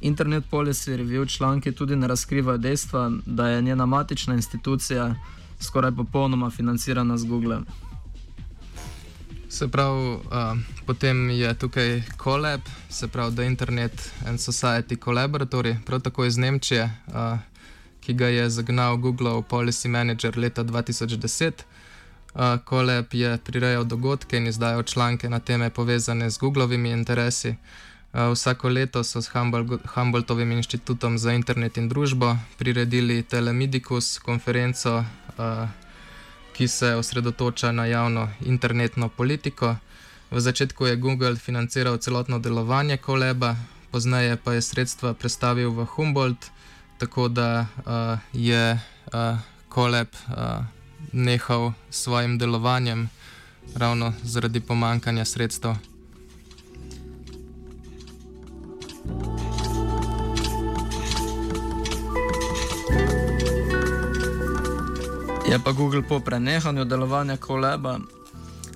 [0.00, 5.14] Internet Policy Review članki tudi ne razkrivajo dejstva, da je njena matična institucija
[5.60, 7.58] skoraj popolnoma financirana z Google.
[9.48, 10.20] Se pravi, uh,
[10.86, 16.84] potem je tukaj Collab, se pravi The Internet and Society Collaboratory, prav tako iz Nemčije,
[17.06, 17.38] uh,
[18.00, 21.52] ki ga je zagnal Google Policy Manager leta 2010.
[22.34, 27.48] Uh, Collab je prirejal dogodke in izdajal članke na teme povezane z Googlovimi interesi.
[27.48, 27.56] Uh,
[28.12, 29.30] vsako leto so s
[29.94, 35.04] Humboldtovim inštitutom za internet in družbo priredili Telemidicus konferenco.
[35.38, 35.68] Uh,
[36.60, 39.76] ki se osredotoča na javno internetno politiko.
[40.30, 43.56] V začetku je Google financiral celotno delovanje Koleba,
[43.90, 46.50] pozneje pa je sredstva prestavil v Humboldt,
[46.98, 49.38] tako da uh, je uh,
[49.68, 50.64] Koleb uh,
[51.12, 53.08] nehal s svojim delovanjem
[53.74, 55.80] ravno zaradi pomankanja sredstev.
[65.50, 67.98] Je pa Google po prenehanju delovanja Koleba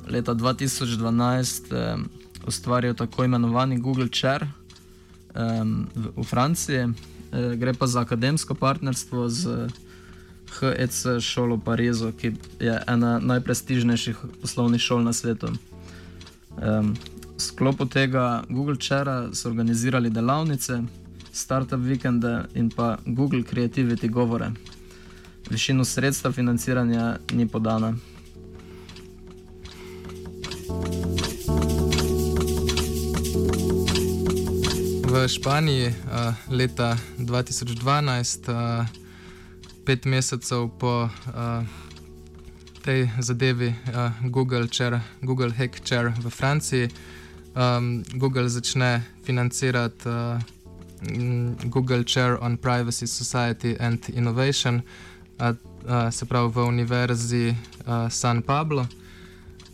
[0.09, 1.97] leta 2012 eh,
[2.47, 4.49] ustvaril tako imenovani Google Chair eh,
[5.95, 6.79] v, v Franciji.
[6.79, 9.69] Eh, gre pa za akademsko partnerstvo z
[10.61, 15.51] HEC šolo v Parizu, ki je ena najprestižnejših poslovnih šol na svetu.
[16.55, 16.95] V
[17.37, 20.83] sklopu tega Google Chaira so organizirali delavnice,
[21.33, 24.53] startup vikende in pa Google Creativity govore.
[25.51, 27.95] Višino sredstva financiranja ni podana.
[35.05, 35.95] V Španiji uh,
[36.51, 38.87] leta 2012, uh,
[39.85, 41.65] pet mesecev po uh,
[42.85, 46.89] tej zadevi uh, Google, Chair, Google Hack Chair v Franciji,
[47.55, 50.41] um, Google začne financirati uh,
[51.65, 54.83] Google Chair on Privacy, Society and Innovation,
[55.41, 58.87] uh, uh, se pravi v Univerzi uh, San Pablo.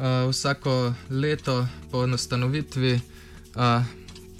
[0.00, 2.94] Uh, vsako leto po ustanovitvi
[3.56, 3.84] uh,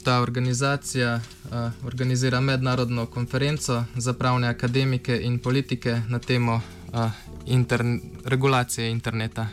[0.05, 6.55] ta organizacija uh, organizira mednarodno konferenco za pravne akademike in politike na temo
[6.93, 7.11] uh,
[7.47, 9.49] interne, regulacije interneta.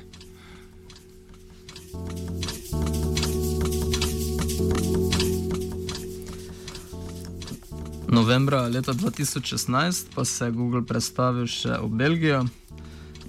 [8.17, 12.39] Novembra leta 2016 pa se je Google predstavil še v Belgijo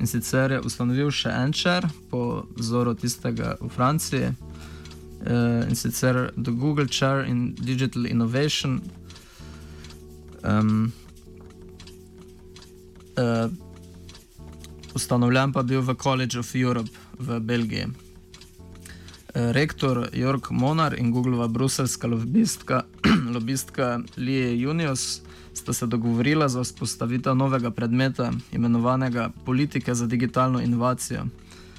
[0.01, 6.31] in sicer je ustanovil še en čer po vzoru tistega v Franciji uh, in sicer
[6.41, 8.81] The Google Chair in Digital Innovation.
[10.41, 10.89] Um,
[13.21, 13.53] uh,
[14.97, 16.89] ustanovljen pa bil v College of Europe
[17.21, 18.08] v Belgiji.
[19.39, 22.83] Rektor Jorg Monar in Googlova bruselska lobistka,
[23.35, 25.23] lobistka Lee Junius
[25.55, 31.27] sta se dogovorila za vzpostavitev novega predmeta, imenovanega Politike za digitalno inovacijo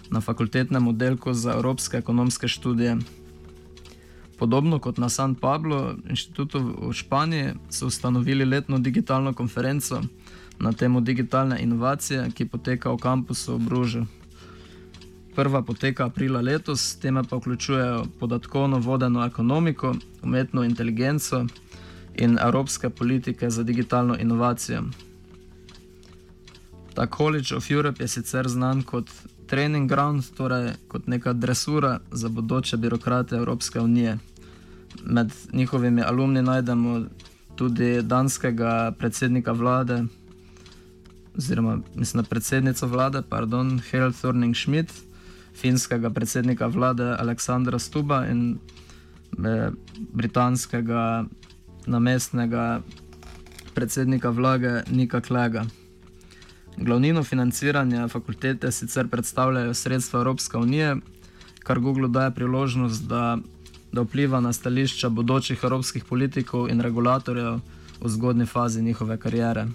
[0.10, 2.98] na fakultetnem oddelku za evropske ekonomske študije
[4.40, 10.02] Podobno kot na San Pablo inštitutu v Španiji, so ustanovili letno digitalno konferenco
[10.60, 14.06] na temo digitalne inovacije, ki poteka v kampusu v Bružu.
[15.36, 21.46] Prva poteka aprila letos, teme pa vključujejo podatkovno vodeno ekonomiko, umetno inteligenco
[22.16, 24.84] in evropske politike za digitalno inovacijo.
[26.94, 29.10] Ta College of Europe je sicer znan kot
[29.48, 34.18] training ground, torej kot neka dresura za bodoče birokrate Evropske unije.
[35.06, 37.06] Med njihovimi alumni najdemo
[37.56, 40.04] tudi danskega predsednika vlade,
[41.38, 44.92] oziroma mislim, predsednico vlade, pardon, Hel Thorning Schmidt,
[45.56, 48.60] finskega predsednika vlade Aleksandra Stuba in
[49.46, 49.72] eh,
[50.14, 51.26] britanskega
[51.88, 52.82] namestnega
[53.74, 55.66] predsednika vlade Nika Klega.
[56.78, 60.96] Glavnino financiranja fakultete sicer predstavljajo sredstva Evropske unije,
[61.64, 63.38] kar Google daje priložnost, da,
[63.92, 67.60] da vpliva na stališča bodočih evropskih politikov in regulatorjev
[68.02, 69.68] v zgodni fazi njihove kariere.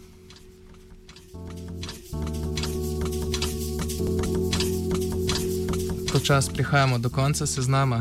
[6.25, 8.01] Počasi prihajamo do konca seznama.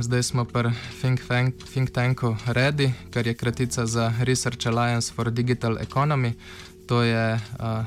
[0.00, 5.30] Zdaj smo pri think, tank, think Tanku Ready, kar je kratica za Research Alliance for
[5.30, 6.32] Digital Economy.
[6.86, 7.84] To je uh,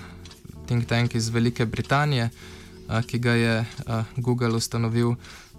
[0.65, 2.29] think tank iz Velike Britanije,
[3.07, 3.65] ki ga je
[4.17, 5.13] Google ustanovil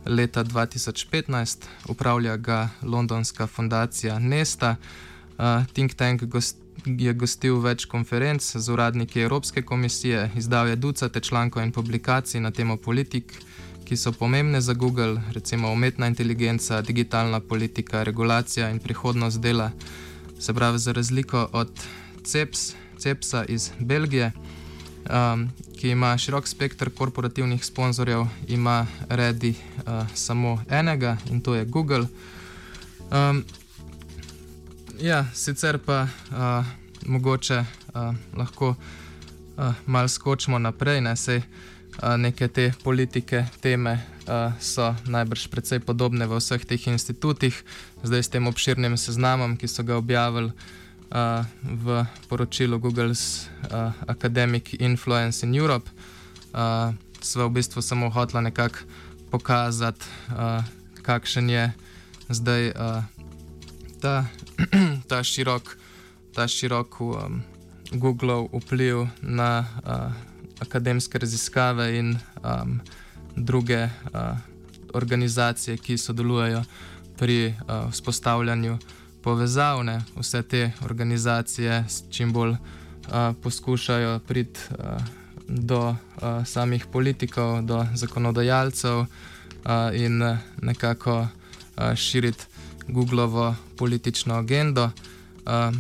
[0.07, 1.57] leta 2015,
[1.89, 4.77] upravlja ga londonska fundacija Nesta.
[5.73, 6.23] Think tank
[6.85, 12.51] je gostil več konferenc z uradniki Evropske komisije, izdal je ducate člankov in publikacij na
[12.51, 13.39] temo politik.
[13.91, 19.71] Ki so pomembne za Google, recimo umetna inteligenca, digitalna politika, regulacija in prihodnost dela.
[20.39, 21.71] Se pravi, za razliko od
[22.25, 24.33] CEPS, CEPS-a iz Belgije,
[25.11, 25.49] um,
[25.81, 29.83] ki ima širok spektr korporativnih sponzorjev, ima redi uh,
[30.15, 32.07] samo enega in to je Google.
[33.11, 33.45] Um,
[35.01, 36.67] ja, sicer pa uh,
[37.07, 41.43] mogoče uh, lahko uh, malo skočimo naprej, ne sej.
[41.99, 43.99] Neke te politike, teme
[44.63, 47.53] so najbrž precej podobne v vseh teh institutih,
[48.07, 50.55] zdaj s tem obširnim seznamom, ki so ga objavili
[51.67, 51.87] v
[52.31, 53.51] poročilu Google's
[54.07, 55.91] Academic Influence in Europe.
[57.21, 58.87] Sva v bistvu samo hotla nekako
[59.35, 60.07] pokazati,
[61.03, 61.65] kakšen je
[62.31, 62.63] zdaj
[64.01, 64.25] ta,
[65.11, 65.77] ta širok,
[66.35, 67.43] ta širok um,
[67.93, 70.30] Google vpliv na uh,
[70.61, 72.81] akademske raziskave in um,
[73.37, 74.39] druge uh,
[74.95, 76.63] organizacije, ki sodelujejo
[77.19, 78.79] pri uh, vzpostavljanju
[79.23, 80.01] povezavne.
[80.17, 82.59] Vse te organizacije čim bolj uh,
[83.43, 85.03] poskušajo priti uh,
[85.49, 85.97] do uh,
[86.47, 89.07] samih politikov, do zakonodajalcev uh,
[89.93, 92.45] in uh, nekako uh, širiti
[92.89, 94.85] Googlovo politično agendo.
[94.85, 95.75] Uh,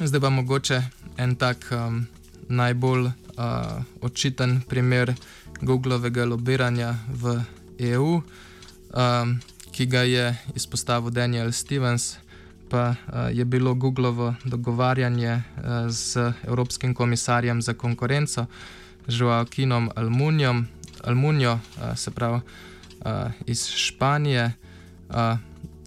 [0.00, 0.82] zdaj pa mogoče
[1.16, 2.06] en tak um,
[2.48, 5.14] najbolj uh, očiten primer
[5.60, 7.40] Googlovega lobiranja v
[7.78, 9.40] EU, um,
[9.72, 12.16] ki ga je izpostavil Daniel Stevens.
[12.68, 12.96] Pa uh,
[13.30, 15.42] je bilo Googlovo dogovarjanje uh,
[15.88, 18.46] z Evropskim komisarjem za konkurenco,
[19.08, 19.90] Joaquinom
[21.04, 24.52] Almunijo, uh, se pravi uh, iz Španije.
[25.08, 25.38] Uh,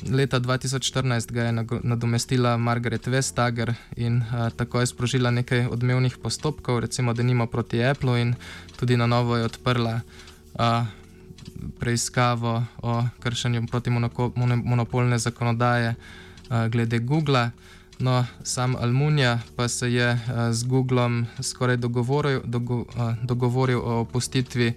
[0.07, 1.51] leta 2014 ga je
[1.83, 7.83] nadomestila Margaret Vestager in uh, tako je sprožila nekaj odmevnih postopkov, recimo da nima proti
[7.83, 8.35] Apple in
[8.79, 9.99] tudi na novo je odprla
[10.53, 10.85] uh,
[11.79, 13.89] preiskavo o kršenju proti
[14.63, 17.49] monopolne zakonodaje uh, glede Google.
[17.99, 20.19] No, sam Almunija pa se je uh,
[20.51, 24.73] z Googlom skoraj dogovoril, dogo, uh, dogovoril o opustitvi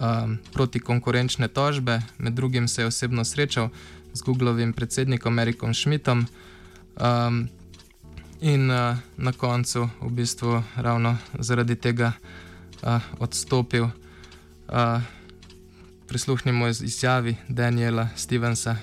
[0.00, 3.68] um, protikonkurenčne tožbe, med drugim se je osebno srečal
[4.14, 6.24] z Googlovim predsednikom Erikom Schmidtom
[7.00, 7.48] um,
[8.40, 12.12] in uh, na koncu v bistvu ravno zaradi tega
[12.82, 13.90] uh, odstopil.
[14.70, 15.02] Uh,
[16.08, 18.76] prisluhnimo izjavi Daniela Stevensa.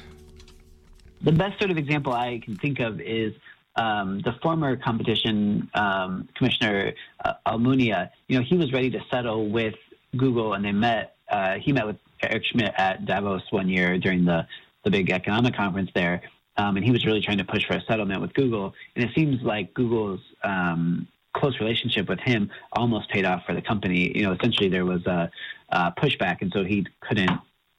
[1.23, 3.33] The best sort of example I can think of is
[3.75, 6.93] um, the former competition um, commissioner
[7.25, 8.09] uh, Almunia.
[8.27, 9.75] You know, he was ready to settle with
[10.17, 11.15] Google, and they met.
[11.31, 14.45] Uh, he met with Eric Schmidt at Davos one year during the
[14.83, 16.21] the big economic conference there,
[16.57, 18.73] um, and he was really trying to push for a settlement with Google.
[18.95, 23.61] And it seems like Google's um, close relationship with him almost paid off for the
[23.61, 24.11] company.
[24.15, 25.31] You know, essentially there was a,
[25.69, 27.31] a pushback, and so he couldn't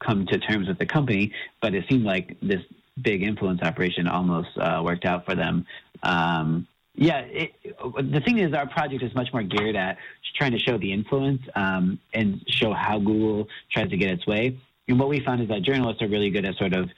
[0.02, 1.32] come to terms with the company.
[1.60, 2.62] But it seemed like this
[3.00, 5.66] big influence operation almost uh, worked out for them.
[6.02, 9.96] Um, yeah, it, the thing is, our project is much more geared at
[10.34, 14.58] trying to show the influence um, and show how Google tries to get its way.
[14.88, 16.90] And what we found is that journalists are really good at sort of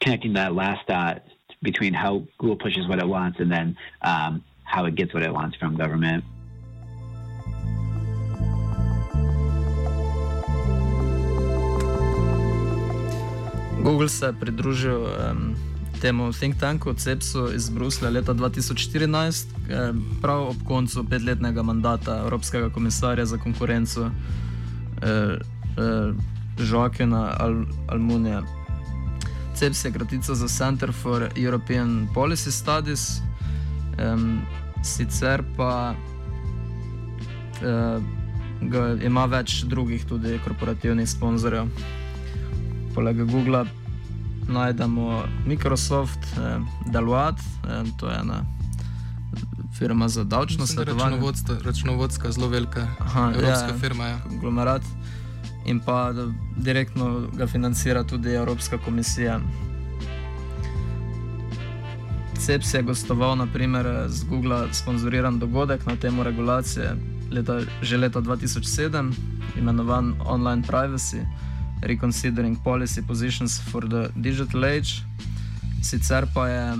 [0.00, 1.22] connecting that last dot
[1.62, 5.32] between how Google pushes what it wants and then um, how it gets what it
[5.32, 6.24] wants from government.
[13.82, 15.56] Google se je pridružil um,
[16.00, 19.46] temu think tanku CEPS-u iz Bruslja leta 2014,
[19.90, 24.00] um, prav ob koncu petletnega mandata Evropskega komisarja za konkurenco.
[24.02, 24.10] Uh,
[25.78, 26.14] uh,
[26.70, 28.42] Joaquina Al Almunia.
[29.54, 33.20] CEPS je kratica za Center for European Policy Studies,
[33.98, 34.40] um,
[34.82, 35.94] sicer pa
[37.62, 38.02] uh,
[39.02, 41.68] ima več drugih tudi korporativnih sponzorjev.
[42.94, 43.64] Poleg Google
[44.48, 48.44] najdemo Microsoft, eh, Deloitte, eh, to je ena
[49.78, 51.18] firma za davčno svetovanje.
[51.64, 54.04] Računovodska, zelo velika Aha, evropska ja, firma.
[54.04, 54.18] Ja.
[54.28, 54.82] Konglomerat
[55.66, 56.12] in pa
[56.56, 59.40] direktno ga financira tudi Evropska komisija.
[62.38, 66.96] CEPS je gostoval naprimer z Google sponzoriran dogodek na temo regulacije
[67.30, 69.12] leta, že leta 2007,
[69.58, 71.26] imenovan Online Privacy,
[71.82, 75.02] Reconsidering Policy Positions for the Digital Age.
[75.82, 76.76] Sicer pa je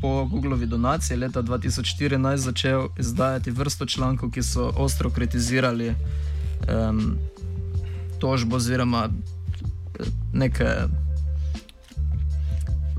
[0.00, 7.18] po Googlovi donaciji leta 2014 začel izdajati vrsto člankov, ki so ostro kritizirali um,
[8.20, 10.66] tožbo oziroma eh, neke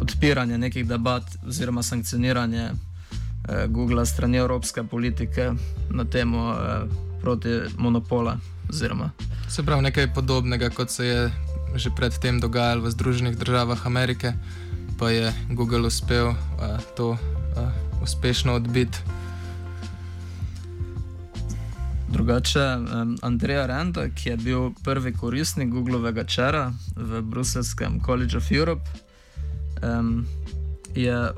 [0.01, 5.51] odpiranje nekih debat oziroma sankcioniranje eh, Google strani evropske politike
[5.89, 6.81] na temo eh,
[7.21, 8.37] proti monopola.
[8.69, 9.09] Oziroma.
[9.49, 11.31] Se pravi nekaj podobnega, kot se je
[11.75, 14.33] že predtem dogajalo v Združenih državah Amerike,
[14.99, 16.35] pa je Google uspel uh,
[16.95, 17.19] to uh,
[18.03, 18.99] uspešno odbiti.
[22.11, 28.51] Drugače, um, Andreja Renda, ki je bil prvi koristnik Googlovega čera v Bruseljskem College of
[28.51, 28.89] Europe,
[29.83, 30.25] um,
[30.95, 31.31] je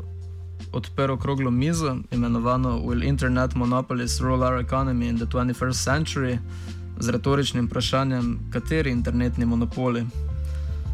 [0.72, 6.38] odprl okroglo mizo, imenovano Will Internet Monopolies Rule Our Economy in the 21st Century,
[7.00, 10.06] z retoričnim vprašanjem, kateri internetni monopoli.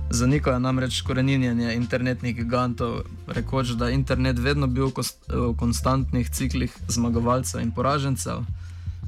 [0.09, 4.91] Zanikal je namreč koreninjenje internetnih gigantov, rekoč, da je internet vedno bil
[5.27, 8.43] v konstantnih ciklih zmagovalcev in poražencev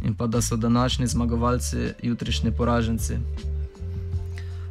[0.01, 3.17] in pa da so današnji zmagovalci jutrišnji poraženci.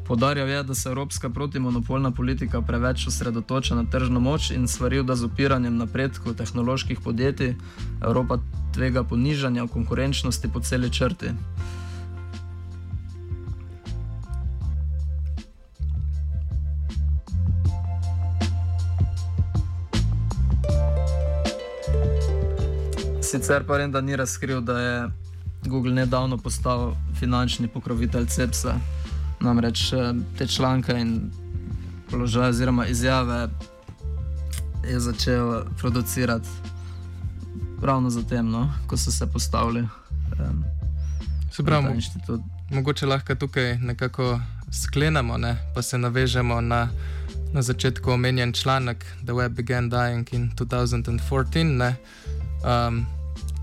[0.06, 5.16] Podarjal je, da se evropska protimonopolna politika preveč osredotoča na tržno moč in svaril, da
[5.16, 7.54] z upiranjem napredku tehnoloških podjetij
[8.02, 8.38] Evropa
[8.74, 11.30] tvega ponižanja konkurenčnosti po celi črti.
[23.30, 25.10] Sicer pa vem, da ni razkril, da je
[25.66, 28.74] Google nedavno postal finančni pokrovitelj CEPS-a.
[29.40, 31.30] Namreč eh, te članke in
[32.10, 33.48] položaje oziroma izjave
[34.88, 36.48] je začel producirati
[37.82, 39.80] ravno zatem, no, ko so se postavili.
[39.80, 40.64] Um,
[41.52, 42.02] se pravi,
[42.70, 44.40] mogoče lahko tukaj nekako
[44.72, 46.88] sklenemo, ne, pa se navežemo na,
[47.52, 51.76] na začetku omenjen članek The Web Began Dying in 2014.
[51.76, 51.94] Ne,
[52.88, 53.06] um,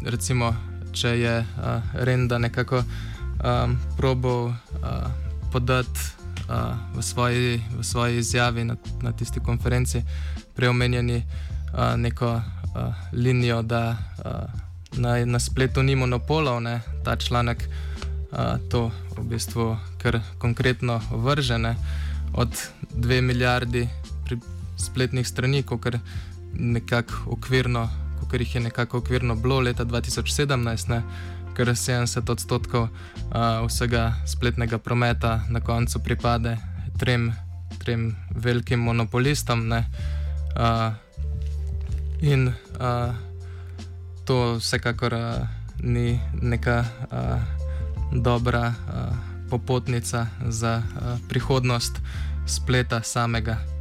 [0.02, 0.56] recimo,
[0.92, 4.54] če je uh, Renda nekako um, probal uh,
[5.52, 6.00] podati
[6.50, 10.04] uh, v, svoji, v svoji izjavi na, na tisti konferenci,
[10.56, 12.42] preomenjeni uh, neko uh,
[13.14, 17.64] linijo, da uh, na, na spletu ni monopolov, ne, ta članek
[18.32, 21.76] uh, to v bistvu kar konkretno vržene
[22.34, 22.50] od
[22.94, 23.88] dve milijardi
[24.78, 25.96] spletnih strani, kot
[26.54, 27.90] nekako okvirno
[28.32, 31.02] ker jih je nekako okvirno bilo leta 2017, ne,
[31.56, 36.58] ker 70 odstotkov uh, vsega spletnega prometa na koncu pripade
[37.00, 37.34] trem,
[37.80, 39.68] trem velikim monopolistom.
[39.68, 39.86] Ne,
[40.56, 40.94] uh,
[42.22, 43.16] in uh,
[44.26, 45.48] to vsekakor uh,
[45.80, 47.42] ni neka uh,
[48.12, 49.16] dobra uh,
[49.50, 52.02] popotnica za uh, prihodnost
[52.46, 53.77] spleta samega.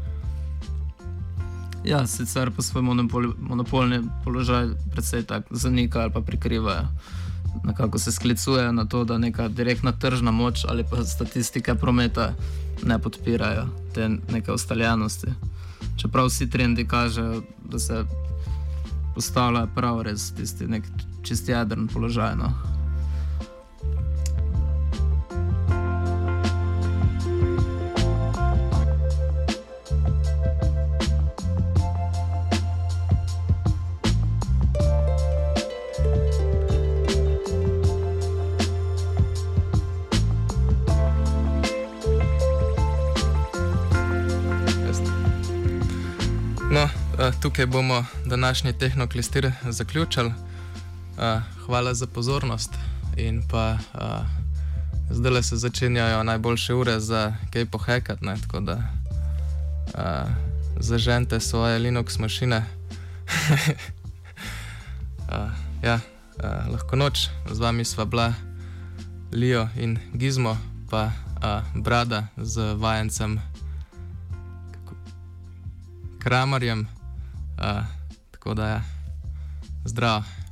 [1.87, 6.89] Ja, sicer pa svoj monopol, monopolni položaj predvsej tako zanikajo ali pa prikrivajo.
[7.65, 12.35] Nekako se sklicujejo na to, da neka direktna tržna moč ali pa statistike prometa
[12.83, 15.27] ne podpirajo te neke ustaljenosti.
[15.97, 18.05] Čeprav vsi trendi kažejo, da se
[19.15, 20.85] postavlja prav res tisti nek
[21.23, 22.37] čist jedrn položaj.
[22.37, 22.76] No.
[47.57, 50.29] Tukaj bomo današnji tehnoklistir zaključili.
[50.29, 50.35] Uh,
[51.67, 52.71] hvala za pozornost.
[53.17, 54.01] In pa uh,
[55.11, 58.83] zdaj se začenjajo najboljše ure za kaj pohekati, tako da uh,
[60.81, 62.65] zažente svoje Linux mašine.
[65.29, 65.35] uh,
[65.89, 68.35] ja, uh, lahko noč, z vami sva bila
[69.33, 70.59] Leo in Gizmo,
[70.91, 71.13] pa uh,
[71.83, 73.41] Brada z vajencem
[76.19, 76.96] Kramarjem.
[77.59, 77.85] Uh,
[78.31, 78.83] tako da je ja.
[79.85, 80.46] zdrav.